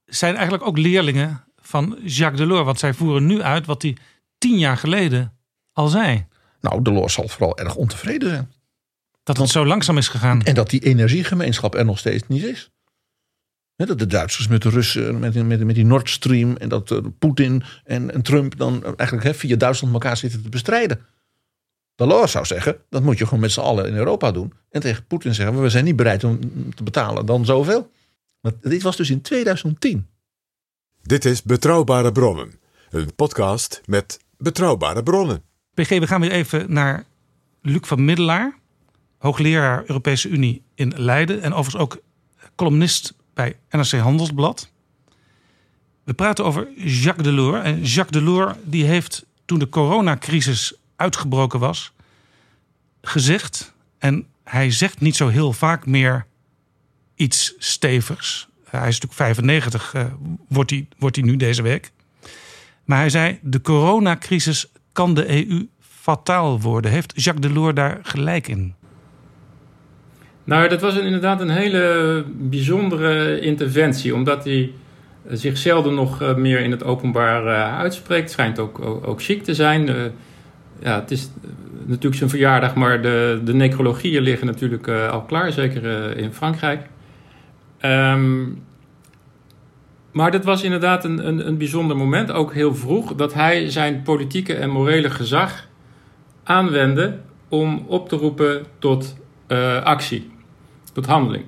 [0.05, 2.65] zijn eigenlijk ook leerlingen van Jacques Delors.
[2.65, 3.97] Want zij voeren nu uit wat hij
[4.37, 5.33] tien jaar geleden
[5.73, 6.26] al zei.
[6.61, 8.51] Nou, Delors zal vooral erg ontevreden zijn.
[9.23, 10.43] Dat het zo langzaam is gegaan.
[10.43, 12.71] En dat die energiegemeenschap er nog steeds niet is.
[13.75, 16.99] Dat de Duitsers met de Russen, met, met, met die Nord Stream en dat uh,
[17.19, 21.05] Poetin en, en, Trump dan eigenlijk hè, via Duitsland elkaar zitten te bestrijden.
[21.95, 24.53] Delors zou zeggen, dat moet je gewoon met z'n allen in Europa doen.
[24.69, 26.39] En tegen Poetin zeggen, we zijn niet bereid om
[26.75, 27.91] te betalen dan zoveel.
[28.41, 30.07] Maar dit was dus in 2010.
[31.01, 32.59] Dit is Betrouwbare Bronnen.
[32.89, 35.46] Een podcast met betrouwbare bronnen.
[35.77, 37.05] PG, we gaan weer even naar
[37.61, 38.55] Luc van Middelaar.
[39.17, 41.41] Hoogleraar Europese Unie in Leiden.
[41.41, 42.01] En overigens ook
[42.55, 44.71] columnist bij NRC Handelsblad.
[46.03, 47.63] We praten over Jacques Delors.
[47.63, 51.91] En Jacques Delors die heeft toen de coronacrisis uitgebroken was,
[53.01, 53.73] gezegd.
[53.97, 56.25] En hij zegt niet zo heel vaak meer
[57.15, 58.47] iets stevigs.
[58.63, 60.05] Hij is natuurlijk 95, uh,
[60.47, 61.91] wordt, hij, wordt hij nu deze week.
[62.85, 64.67] Maar hij zei: de coronacrisis
[64.97, 66.91] kan de EU fataal worden.
[66.91, 68.73] Heeft Jacques Delors daar gelijk in?
[70.43, 74.71] Nou, dat was inderdaad een hele bijzondere interventie, omdat hij
[75.29, 78.31] zich zelden nog meer in het openbaar uh, uitspreekt.
[78.31, 79.89] Schijnt ook, ook, ziek te zijn.
[79.89, 79.95] Uh,
[80.79, 81.29] ja, het is
[81.85, 86.81] natuurlijk zijn verjaardag, maar de, de necrologieën liggen natuurlijk al klaar, zeker in Frankrijk.
[87.81, 88.61] Um,
[90.17, 94.01] maar dit was inderdaad een, een, een bijzonder moment, ook heel vroeg, dat hij zijn
[94.01, 95.67] politieke en morele gezag
[96.43, 100.31] aanwendde om op te roepen tot uh, actie,
[100.93, 101.43] tot handeling.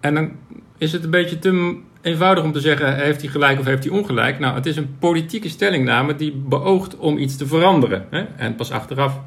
[0.00, 0.30] En dan
[0.78, 3.92] is het een beetje te eenvoudig om te zeggen: heeft hij gelijk of heeft hij
[3.92, 4.38] ongelijk?
[4.38, 8.06] Nou, het is een politieke stellingname die beoogt om iets te veranderen.
[8.10, 8.24] Hè?
[8.36, 9.20] En pas achteraf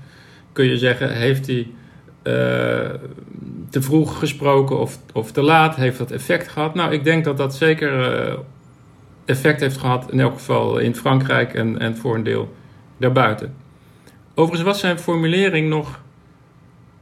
[0.51, 1.67] kun je zeggen: heeft hij
[2.23, 2.99] uh,
[3.73, 5.75] te vroeg gesproken of, of te laat?
[5.75, 6.75] Heeft dat effect gehad?
[6.75, 8.33] Nou, ik denk dat dat zeker uh,
[9.25, 12.53] effect heeft gehad, in elk geval in Frankrijk en, en voor een deel
[12.97, 13.53] daarbuiten.
[14.33, 16.01] Overigens was zijn formulering nog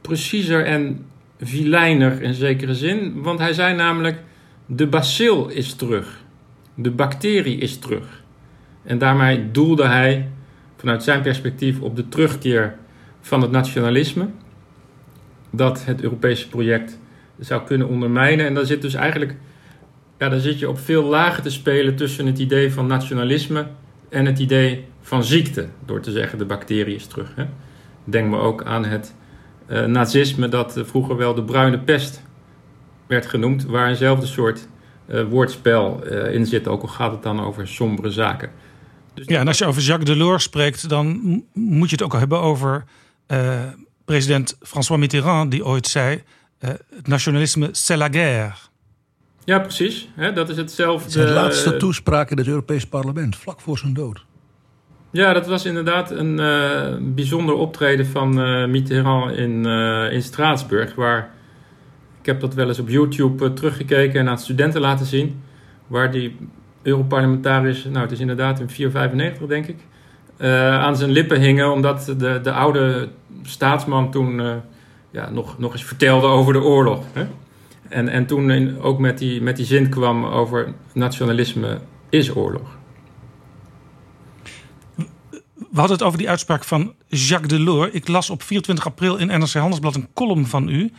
[0.00, 1.06] preciezer en
[1.40, 4.22] vilijner in zekere zin, want hij zei namelijk
[4.66, 6.24] de bacil is terug.
[6.74, 8.22] De bacterie is terug.
[8.82, 10.28] En daarmee doelde hij
[10.76, 12.76] vanuit zijn perspectief op de terugkeer
[13.20, 14.28] van het nationalisme.
[15.52, 16.98] Dat het Europese project
[17.38, 18.46] zou kunnen ondermijnen.
[18.46, 19.34] En daar zit dus eigenlijk,
[20.18, 23.66] ja, daar zit je op veel lagen te spelen tussen het idee van nationalisme
[24.08, 25.68] en het idee van ziekte.
[25.86, 27.32] Door te zeggen de bacterie is terug.
[27.36, 27.44] Hè.
[28.04, 29.14] Denk maar ook aan het
[29.68, 32.22] uh, nazisme dat uh, vroeger wel de bruine pest
[33.06, 34.68] werd genoemd, waar eenzelfde soort
[35.06, 38.50] uh, woordspel in zit, ook al gaat het dan over sombere zaken.
[39.14, 41.20] Dus ja, en als je over Jacques Delors spreekt, dan
[41.52, 42.84] moet je het ook al hebben over
[44.12, 46.22] president François Mitterrand, die ooit zei:
[46.58, 48.52] het nationalisme, c'est la guerre.
[49.44, 50.08] Ja, precies.
[50.34, 51.10] dat is hetzelfde.
[51.10, 54.24] Zijn laatste toespraak in het Europees Parlement, vlak voor zijn dood.
[55.10, 60.94] Ja, dat was inderdaad een uh, bijzonder optreden van uh, Mitterrand in, uh, in Straatsburg.
[60.94, 61.30] Waar
[62.20, 65.42] ik heb dat wel eens op YouTube teruggekeken en aan studenten laten zien.
[65.86, 66.36] Waar die
[66.82, 69.76] Europarlementariërs, nou het is inderdaad in 495 denk ik,
[70.50, 71.72] aan zijn lippen hingen.
[71.72, 73.08] Omdat de, de oude
[73.42, 74.42] staatsman toen
[75.10, 77.04] ja, nog, nog eens vertelde over de oorlog.
[77.12, 77.26] Hè?
[77.88, 81.78] En, en toen ook met die, met die zin kwam over nationalisme
[82.08, 82.78] is oorlog.
[85.56, 87.92] We hadden het over die uitspraak van Jacques Delors.
[87.92, 90.92] Ik las op 24 april in NRC Handelsblad een column van u.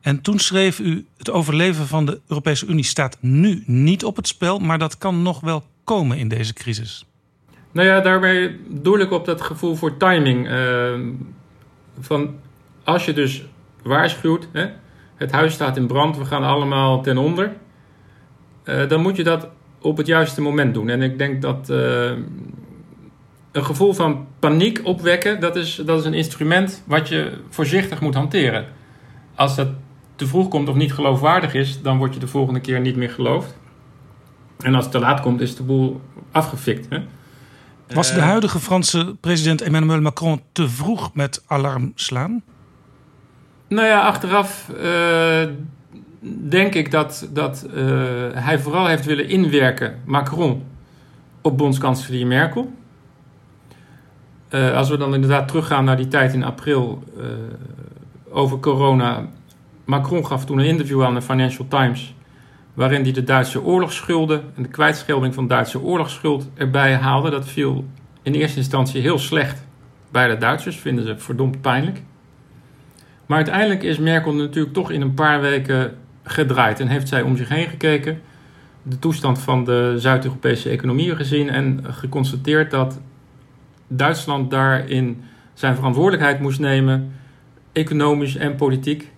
[0.00, 4.28] En toen schreef u: Het overleven van de Europese Unie staat nu niet op het
[4.28, 7.06] spel, maar dat kan nog wel komen in deze crisis.
[7.72, 10.50] Nou ja, daarmee doel ik op dat gevoel voor timing.
[10.50, 11.00] Uh,
[12.00, 12.34] van
[12.84, 13.44] als je dus
[13.82, 14.66] waarschuwt, hè,
[15.16, 17.52] het huis staat in brand, we gaan allemaal ten onder,
[18.64, 19.48] uh, dan moet je dat
[19.80, 20.88] op het juiste moment doen.
[20.88, 22.10] En ik denk dat uh,
[23.52, 28.14] een gevoel van paniek opwekken, dat is, dat is een instrument wat je voorzichtig moet
[28.14, 28.66] hanteren.
[29.34, 29.68] Als dat
[30.16, 33.10] te vroeg komt of niet geloofwaardig is, dan word je de volgende keer niet meer
[33.10, 33.56] geloofd.
[34.58, 36.00] En als het te laat komt, is de boel
[36.30, 36.86] afgefikt.
[36.88, 36.98] Hè?
[37.94, 42.42] Was de huidige Franse president Emmanuel Macron te vroeg met alarm slaan?
[43.68, 45.42] Nou ja, achteraf uh,
[46.48, 47.74] denk ik dat, dat uh,
[48.32, 50.62] hij vooral heeft willen inwerken, Macron,
[51.42, 52.72] op bondskanselier Merkel.
[54.50, 57.02] Uh, als we dan inderdaad teruggaan naar die tijd in april
[58.30, 59.26] over corona.
[59.84, 62.14] Macron gaf toen een interview aan de Financial Times.
[62.78, 67.30] Waarin hij de Duitse oorlogsschulden en de kwijtschelding van Duitse oorlogsschuld erbij haalde.
[67.30, 67.84] Dat viel
[68.22, 69.66] in eerste instantie heel slecht
[70.10, 72.02] bij de Duitsers, vinden ze verdomd pijnlijk.
[73.26, 77.36] Maar uiteindelijk is Merkel natuurlijk toch in een paar weken gedraaid en heeft zij om
[77.36, 78.20] zich heen gekeken,
[78.82, 83.00] de toestand van de Zuid-Europese economieën gezien en geconstateerd dat
[83.88, 85.22] Duitsland daarin
[85.54, 87.12] zijn verantwoordelijkheid moest nemen,
[87.72, 89.12] economisch en politiek,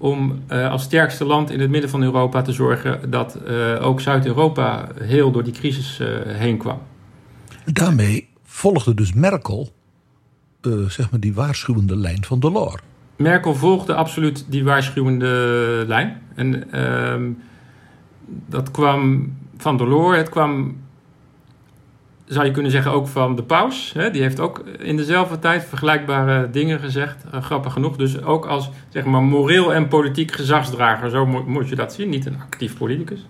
[0.00, 4.00] om uh, als sterkste land in het midden van Europa te zorgen dat uh, ook
[4.00, 6.78] Zuid-Europa heel door die crisis uh, heen kwam.
[7.64, 9.72] Daarmee volgde dus Merkel
[10.86, 12.82] zeg maar die waarschuwende lijn van Delors.
[13.16, 16.20] Merkel volgde absoluut die waarschuwende lijn.
[16.34, 17.30] En ehm,
[18.46, 20.76] dat kwam van Delors, het kwam,
[22.30, 23.92] zou je kunnen zeggen, ook van de paus.
[23.92, 24.10] Hè?
[24.10, 27.96] Die heeft ook in dezelfde tijd vergelijkbare dingen gezegd, uh, grappig genoeg.
[27.96, 32.26] Dus ook als zeg maar, moreel en politiek gezagsdrager, zo moet je dat zien, niet
[32.26, 33.26] een actief politicus.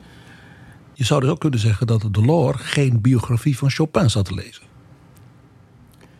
[0.92, 4.62] Je zou dus ook kunnen zeggen dat Delors geen biografie van Chopin zat te lezen.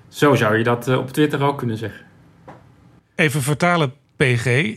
[0.09, 2.01] Zo zou je dat uh, op Twitter ook kunnen zeggen.
[3.15, 4.77] Even vertalen, PG.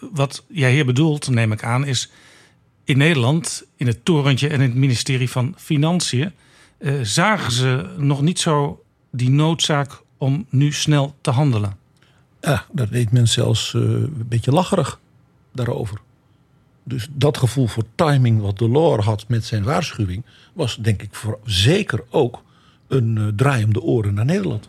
[0.00, 2.12] Wat jij hier bedoelt, neem ik aan, is
[2.84, 6.32] in Nederland, in het torentje en in het ministerie van Financiën,
[6.84, 11.76] eh, zagen ze nog niet zo die noodzaak om nu snel te handelen.
[12.40, 14.98] Ja, dat deed men zelfs uh, een beetje lacherig
[15.52, 15.98] daarover.
[16.82, 21.38] Dus dat gevoel voor timing wat Delors had met zijn waarschuwing, was denk ik voor
[21.44, 22.42] zeker ook
[22.88, 24.68] een uh, draai om de oren naar Nederland.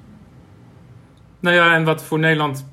[1.40, 2.66] Nou ja, en wat voor Nederland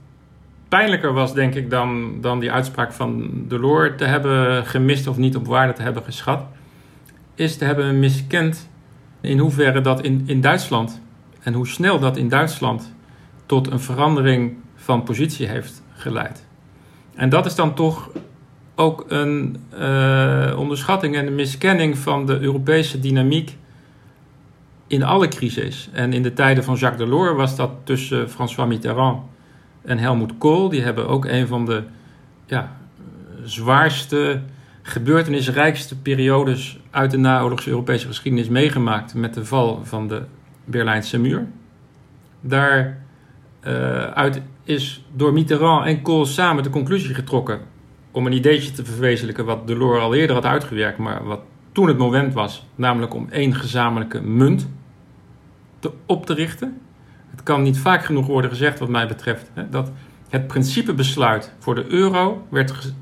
[0.68, 5.36] pijnlijker was, denk ik, dan, dan die uitspraak van Delors te hebben gemist of niet
[5.36, 6.45] op waarde te hebben geschat,
[7.34, 8.70] is te hebben miskend
[9.22, 11.00] in hoeverre dat in, in Duitsland
[11.42, 12.94] en hoe snel dat in Duitsland
[13.46, 16.46] tot een verandering van positie heeft geleid.
[17.14, 18.10] En dat is dan toch
[18.74, 23.56] ook een uh, onderschatting en een miskenning van de Europese dynamiek
[24.86, 25.88] in alle crises.
[25.92, 29.22] En in de tijden van Jacques Delors was dat tussen François Mitterrand
[29.82, 30.68] en Helmoet Kool.
[30.68, 31.82] Die hebben ook een van de
[32.46, 32.76] ja,
[33.44, 34.40] zwaarste,
[34.83, 40.22] gebeurtenisrijkste periodes uit de naoorlogse Europese geschiedenis meegemaakt met de val van de
[40.64, 41.47] Berlijnse muur.
[42.41, 47.61] Daaruit uh, is door Mitterrand en Kool samen de conclusie getrokken
[48.11, 51.41] om een ideetje te verwezenlijken wat Delors al eerder had uitgewerkt, maar wat
[51.72, 54.68] toen het moment was, namelijk om één gezamenlijke munt
[55.78, 56.80] te, op te richten.
[57.30, 59.91] Het kan niet vaak genoeg worden gezegd, wat mij betreft, hè, dat
[60.33, 62.95] Het principebesluit voor de euro werd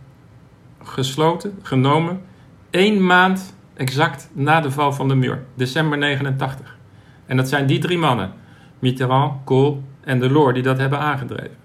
[0.83, 2.21] gesloten, genomen,
[2.71, 6.77] één maand exact na de val van de muur, december 89.
[7.27, 8.33] En dat zijn die drie mannen,
[8.79, 11.57] Mitterrand, Kohl en Delors, die dat hebben aangedreven.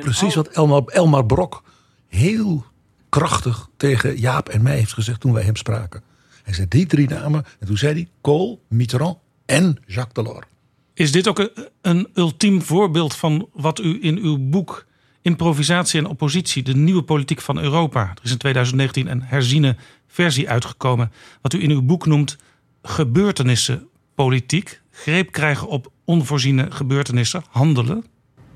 [0.00, 1.62] Precies wat Elmar, Elmar Brok
[2.08, 2.64] heel
[3.08, 6.02] krachtig tegen Jaap en mij heeft gezegd toen wij hem spraken.
[6.42, 10.46] Hij zei die drie namen en toen zei hij Kool, Mitterrand en Jacques Delors.
[10.94, 11.50] Is dit ook een,
[11.82, 14.86] een ultiem voorbeeld van wat u in uw boek
[15.22, 18.00] Improvisatie en Oppositie, de nieuwe politiek van Europa.
[18.00, 21.12] Er is in 2019 een herziene versie uitgekomen.
[21.42, 22.38] Wat u in uw boek noemt
[22.82, 24.80] gebeurtenissenpolitiek.
[24.90, 28.04] Greep krijgen op onvoorziene gebeurtenissen, handelen.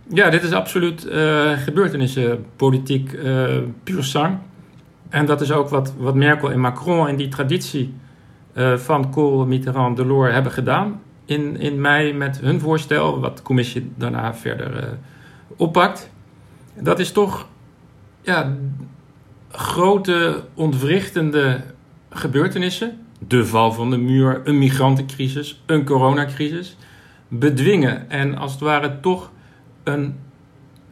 [0.09, 4.39] Ja, dit is absoluut uh, gebeurtenissenpolitiek uh, puur sang.
[5.09, 7.95] En dat is ook wat, wat Merkel en Macron in die traditie
[8.55, 11.01] uh, van Kohl, Mitterrand, Delors hebben gedaan.
[11.25, 14.99] In, in mei met hun voorstel, wat de commissie daarna verder
[15.57, 16.13] oppakt.
[16.81, 17.49] Dat is toch
[18.23, 18.57] ja,
[19.51, 21.61] grote ontwrichtende
[22.11, 22.99] gebeurtenissen.
[23.19, 26.77] De val van de muur, een migrantencrisis, een coronacrisis.
[27.29, 29.31] Bedwingen en als het ware toch
[29.83, 30.15] een,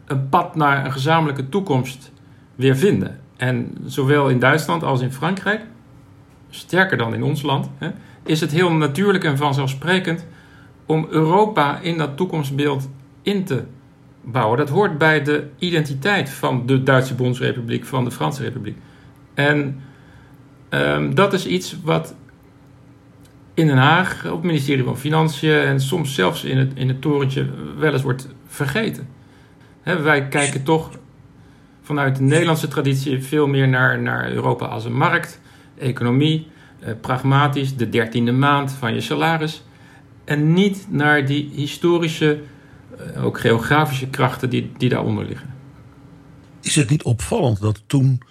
[0.05, 2.12] een pad naar een gezamenlijke toekomst
[2.55, 3.20] weer vinden.
[3.37, 5.61] En zowel in Duitsland als in Frankrijk,
[6.51, 7.91] sterker dan in ons land, hè,
[8.24, 10.26] is het heel natuurlijk en vanzelfsprekend
[10.87, 12.89] om Europa in dat toekomstbeeld
[13.22, 13.64] in te
[14.22, 14.58] bouwen.
[14.58, 18.76] Dat hoort bij de identiteit van de Duitse Bondsrepubliek, van de Franse Republiek.
[19.34, 19.80] En
[20.70, 22.14] um, dat is iets wat
[23.54, 27.00] in Den Haag, op het ministerie van Financiën en soms zelfs in het, in het
[27.00, 27.46] torentje
[27.78, 29.08] wel eens wordt vergeten.
[29.82, 30.90] wij kijken toch
[31.82, 35.40] vanuit de Nederlandse traditie veel meer naar, naar Europa als een markt,
[35.78, 36.46] economie,
[36.80, 39.64] eh, pragmatisch, de dertiende maand van je salaris.
[40.24, 42.40] En niet naar die historische,
[43.16, 45.55] ook geografische krachten die, die daaronder liggen.
[46.61, 48.22] Is het niet opvallend dat toen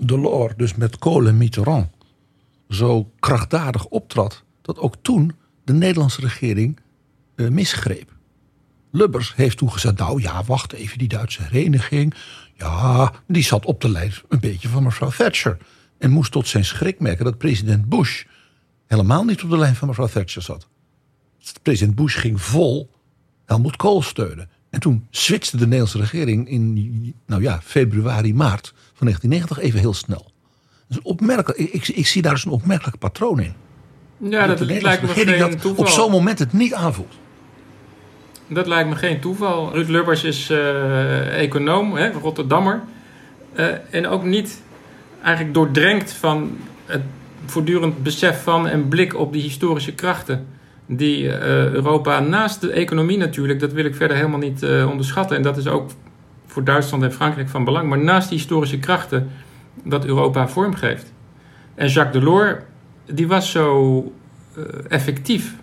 [0.00, 1.88] Delors dus met Kohl en Mitterrand
[2.68, 5.32] zo krachtdadig optrad, dat ook toen
[5.64, 6.80] de Nederlandse regering
[7.36, 8.18] uh, misgreep?
[8.90, 12.14] Lubbers heeft toen gezegd: Nou ja, wacht even, die Duitse hereniging.
[12.54, 15.58] Ja, die zat op de lijn een beetje van mevrouw Thatcher.
[15.98, 18.24] En moest tot zijn schrik merken dat president Bush
[18.86, 20.68] helemaal niet op de lijn van mevrouw Thatcher zat.
[21.62, 22.90] President Bush ging vol
[23.50, 24.48] Helmut Kohl steunen.
[24.70, 29.94] En toen switchte de Nederlandse regering in nou ja, februari, maart van 1990 even heel
[29.94, 30.30] snel.
[30.88, 33.54] Dus opmerkelijk, ik, ik, zie daar dus een opmerkelijk patroon in.
[34.16, 35.84] Ja, dat, dat lijkt me geen toeval.
[35.84, 37.14] op zo'n moment het niet aanvoelt.
[38.46, 39.72] Dat lijkt me geen toeval.
[39.72, 42.82] Ruud Lubbers is uh, econoom, hè, Rotterdammer.
[43.54, 44.62] Uh, en ook niet
[45.22, 47.02] eigenlijk doordrenkt van het
[47.46, 50.46] voortdurend besef van en blik op die historische krachten
[50.96, 51.32] die uh,
[51.70, 55.36] Europa naast de economie natuurlijk, dat wil ik verder helemaal niet onderschatten.
[55.36, 55.90] En dat is ook
[56.46, 57.88] voor Duitsland en Frankrijk van belang.
[57.88, 59.30] Maar naast die historische krachten
[59.84, 61.12] dat Europa vormgeeft.
[61.74, 62.54] En Jacques Delors,
[63.06, 64.12] die was zo
[64.88, 65.54] effectief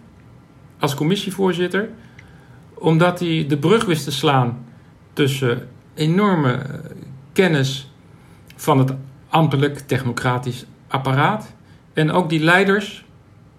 [0.79, 1.89] als commissievoorzitter
[2.79, 4.65] omdat hij de brug wist te slaan
[5.13, 6.79] tussen enorme eh,
[7.33, 7.91] kennis
[8.55, 8.93] van het
[9.29, 11.53] ambtelijk technocratisch apparaat
[11.93, 13.05] en ook die leiders,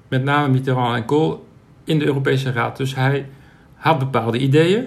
[0.09, 1.47] met name Mitterrand en Kohl,
[1.89, 2.77] in de Europese Raad.
[2.77, 3.29] Dus hij
[3.75, 4.87] had bepaalde ideeën,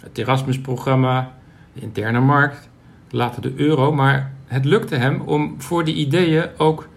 [0.00, 1.34] het Erasmus-programma,
[1.72, 2.68] de interne markt,
[3.10, 6.88] later de euro, maar het lukte hem om voor die ideeën ook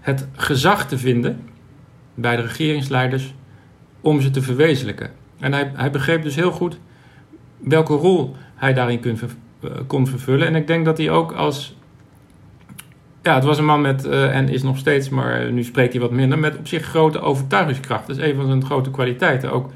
[0.00, 1.40] het gezag te vinden
[2.14, 3.34] bij de regeringsleiders
[4.00, 5.10] om ze te verwezenlijken.
[5.38, 6.78] En hij, hij begreep dus heel goed
[7.58, 10.46] welke rol hij daarin uh, kon vervullen.
[10.46, 11.78] En ik denk dat hij ook als.
[13.22, 16.00] Ja, het was een man met, uh, en is nog steeds, maar nu spreekt hij
[16.00, 18.06] wat minder, met op zich grote overtuigingskracht.
[18.06, 19.52] Dat is een van zijn grote kwaliteiten.
[19.52, 19.70] Ook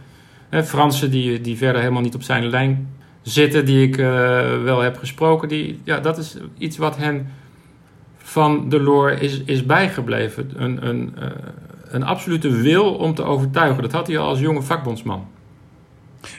[0.49, 2.89] hè, Fransen die, die verder helemaal niet op zijn lijn
[3.23, 4.07] zitten, die ik uh,
[4.63, 7.29] wel heb gesproken, die, ja, dat is iets wat hen
[8.17, 10.51] van Delors is, is bijgebleven.
[10.57, 11.25] Een, een, uh,
[11.85, 13.83] een absolute wil om te overtuigen.
[13.83, 15.27] Dat had hij al als jonge vakbondsman.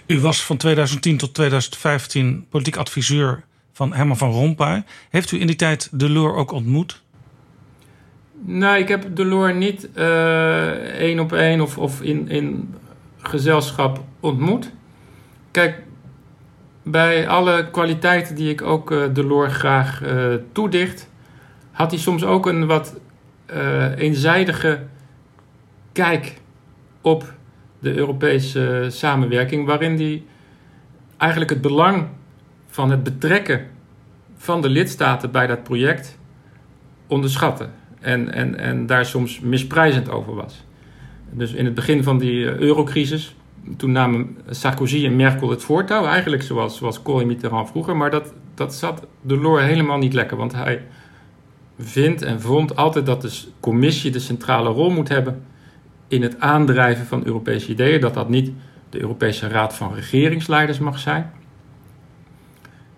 [0.08, 3.44] U was van 2010 tot 2015 politiek adviseur
[3.76, 4.84] van Herman van Rompuy.
[5.10, 7.04] Heeft u in die tijd Delors ook ontmoet?
[8.42, 10.70] Nou, ik heb Delors niet uh,
[11.00, 12.74] één op één of, of in, in
[13.18, 14.72] gezelschap ontmoet.
[15.52, 15.84] Kijk,
[16.84, 21.10] bij alle kwaliteiten die ik ook uh, Delors graag uh, toedicht,
[21.72, 23.00] had hij soms ook een wat
[23.98, 24.84] eenzijdige
[25.92, 26.42] kijk
[27.02, 27.34] op
[27.80, 30.26] de Europese samenwerking, waarin die
[31.18, 32.08] eigenlijk het belang
[32.76, 33.68] van het betrekken
[34.38, 36.18] van de lidstaten bij dat project
[37.08, 37.68] onderschatte.
[38.00, 40.64] En, en, en daar soms misprijzend over was.
[41.32, 43.36] Dus in het begin van die eurocrisis,
[43.78, 46.06] toen namen Sarkozy en Merkel het voortouw.
[46.06, 47.98] Eigenlijk zoals, zoals Kool Mitterrand vroeger.
[47.98, 50.38] Maar dat, dat zat Delors helemaal niet lekker.
[50.38, 50.82] Want hij
[51.80, 55.44] vindt en vond altijd dat de commissie de centrale rol moet hebben
[56.08, 58.02] in het aandrijven van Europese ideeën.
[58.02, 58.52] Dat dat niet
[58.90, 61.32] de Europese Raad van Regeringsleiders mag zijn.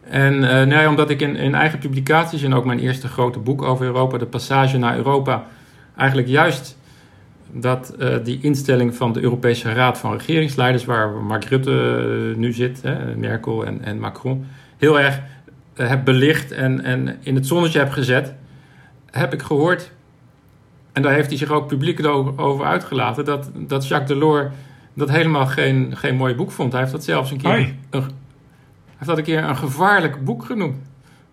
[0.10, 3.40] En uh, nou ja, omdat ik in, in eigen publicaties en ook mijn eerste grote
[3.40, 5.46] boek over Europa, de passage naar Europa,
[5.96, 6.78] eigenlijk juist
[7.52, 12.54] dat uh, die instelling van de Europese Raad van Regeringsleiders, waar Mark Rutte uh, nu
[12.54, 14.46] zit, hè, Merkel en, en, Macron,
[14.78, 15.22] heel erg
[15.76, 18.34] heb belicht en, en in het zonnetje heb gezet,
[19.12, 19.92] heb ik gehoord,
[20.94, 22.06] en daar heeft hij zich ook publiek
[22.36, 24.48] over uitgelaten, dat, dat Jacques Delors
[24.94, 26.72] dat helemaal geen, geen mooi boek vond.
[26.72, 28.04] Hij heeft dat zelfs een keer, een,
[28.98, 30.78] heeft dat een, keer een gevaarlijk boek genoemd.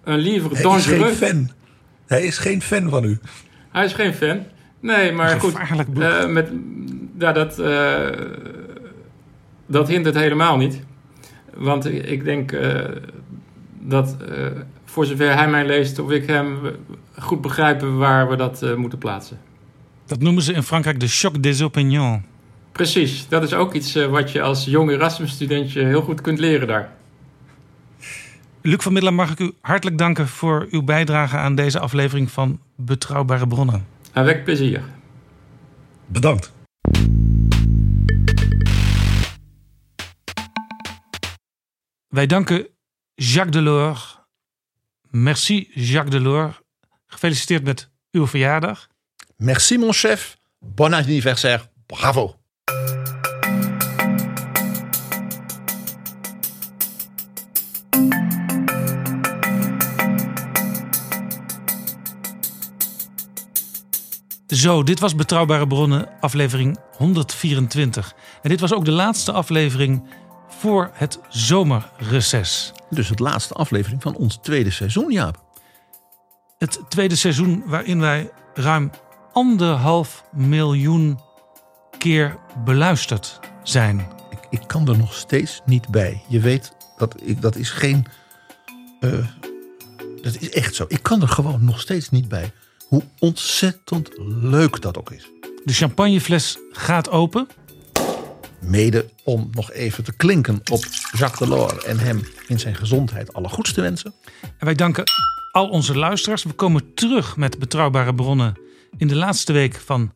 [0.04, 0.86] Een livre dangereux.
[0.86, 1.50] Hij is geen fan.
[2.06, 3.18] Hij is geen fan van u.
[3.70, 4.42] Hij is geen fan.
[4.80, 5.54] Nee, maar goed.
[5.98, 6.50] Uh, met,
[7.18, 8.08] ja, dat, uh,
[9.66, 10.82] dat hindert helemaal niet.
[11.54, 12.80] Want ik denk uh,
[13.80, 14.16] dat
[14.84, 16.58] voor zover hij mij leest, of ik hem
[17.18, 19.38] goed begrijpen waar we dat moeten plaatsen.
[20.06, 22.22] Dat noemen ze in Frankrijk de choc des opinions.
[22.72, 26.92] Precies, dat is ook iets wat je als jong Erasmus-studentje heel goed kunt leren daar.
[28.66, 32.60] Luc van Middelen, mag ik u hartelijk danken voor uw bijdrage aan deze aflevering van
[32.76, 33.86] Betrouwbare Bronnen.
[34.12, 34.82] Avec plezier.
[36.06, 36.52] Bedankt.
[42.08, 42.66] Wij danken
[43.14, 44.18] Jacques Delors.
[45.10, 46.60] Merci Jacques Delors.
[47.06, 48.88] Gefeliciteerd met uw verjaardag.
[49.36, 50.36] Merci mon chef.
[50.58, 51.70] Bon anniversaire.
[51.86, 52.36] Bravo.
[64.54, 68.14] Zo, dit was Betrouwbare Bronnen, aflevering 124.
[68.42, 70.04] En dit was ook de laatste aflevering
[70.48, 72.72] voor het zomerreces.
[72.90, 75.42] Dus het laatste aflevering van ons tweede seizoen, Jaap.
[76.58, 78.90] Het tweede seizoen waarin wij ruim
[79.32, 81.20] anderhalf miljoen
[81.98, 84.06] keer beluisterd zijn.
[84.30, 86.22] Ik, ik kan er nog steeds niet bij.
[86.28, 88.06] Je weet, dat, ik, dat is geen...
[89.00, 89.26] Uh,
[90.22, 90.84] dat is echt zo.
[90.88, 92.52] Ik kan er gewoon nog steeds niet bij
[92.88, 94.10] hoe ontzettend
[94.40, 95.30] leuk dat ook is.
[95.64, 97.48] De champagnefles gaat open.
[98.60, 100.84] Mede om nog even te klinken op
[101.16, 104.14] Jacques Delors en hem in zijn gezondheid alle goeds te wensen.
[104.42, 105.04] En wij danken
[105.52, 106.42] al onze luisteraars.
[106.42, 108.54] We komen terug met betrouwbare bronnen
[108.96, 110.12] in de laatste week van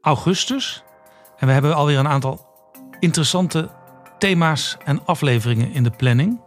[0.00, 0.82] augustus.
[1.38, 2.46] En we hebben alweer een aantal
[3.00, 3.70] interessante
[4.18, 6.40] thema's en afleveringen in de planning.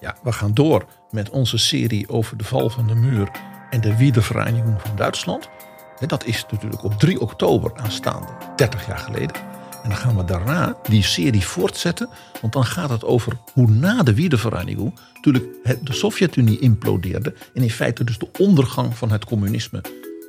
[0.00, 3.30] Ja, we gaan door met onze serie over de val van de muur
[3.74, 5.48] en de Wiedervereinigung van Duitsland.
[6.06, 9.36] Dat is natuurlijk op 3 oktober aanstaande, 30 jaar geleden.
[9.82, 12.08] En dan gaan we daarna die serie voortzetten.
[12.40, 15.46] Want dan gaat het over hoe na de Wiedervereinigung natuurlijk
[15.82, 17.34] de Sovjet-Unie implodeerde.
[17.54, 19.80] En in feite dus de ondergang van het communisme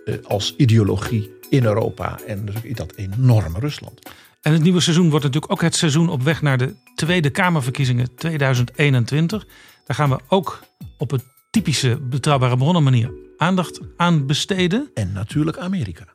[0.05, 2.19] eh, als ideologie in Europa.
[2.27, 3.99] En in dat enorme Rusland.
[4.41, 8.15] En het nieuwe seizoen wordt natuurlijk ook het seizoen op weg naar de Tweede Kamerverkiezingen
[8.15, 9.45] 2021.
[9.85, 10.63] Daar gaan we ook
[10.97, 14.89] op een typische betrouwbare bronnen manier aandacht aan besteden.
[14.93, 16.05] En natuurlijk Amerika.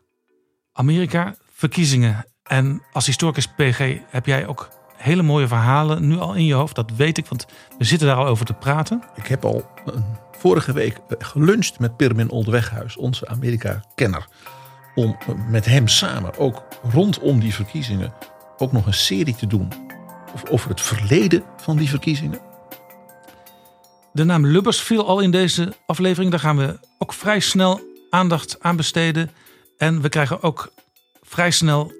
[0.72, 2.26] Amerika, verkiezingen.
[2.42, 6.74] En als historicus PG heb jij ook hele mooie verhalen nu al in je hoofd.
[6.74, 7.46] Dat weet ik, want
[7.78, 9.02] we zitten daar al over te praten.
[9.14, 9.70] Ik heb al
[10.32, 14.26] vorige week eh, geluncht met Pirmin Oldweghuis, onze Amerika-kenner.
[14.94, 18.12] Om eh, met hem samen ook rondom die verkiezingen
[18.56, 19.68] ook nog een serie te doen
[20.50, 22.49] over het verleden van die verkiezingen.
[24.12, 26.30] De naam Lubbers viel al in deze aflevering.
[26.30, 27.80] Daar gaan we ook vrij snel
[28.10, 29.30] aandacht aan besteden.
[29.78, 30.72] En we krijgen ook
[31.22, 31.92] vrij snel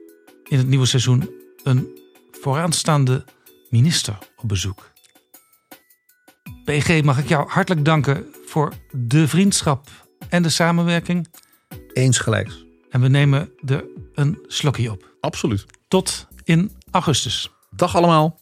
[0.48, 1.30] in het nieuwe seizoen
[1.62, 1.98] een
[2.30, 3.24] vooraanstaande
[3.68, 4.92] minister op bezoek.
[6.64, 9.88] PG, mag ik jou hartelijk danken voor de vriendschap
[10.28, 11.28] en de samenwerking.
[11.92, 12.64] Eens gelijks.
[12.90, 13.84] En we nemen er
[14.14, 15.14] een slokje op.
[15.20, 15.66] Absoluut.
[15.88, 17.50] Tot in augustus.
[17.70, 18.39] Dag allemaal.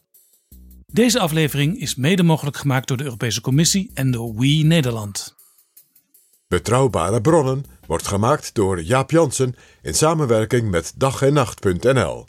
[0.92, 5.34] Deze aflevering is mede mogelijk gemaakt door de Europese Commissie en door We Nederland.
[6.48, 12.26] Betrouwbare bronnen wordt gemaakt door Jaap Jansen in samenwerking met dag en nacht.nl.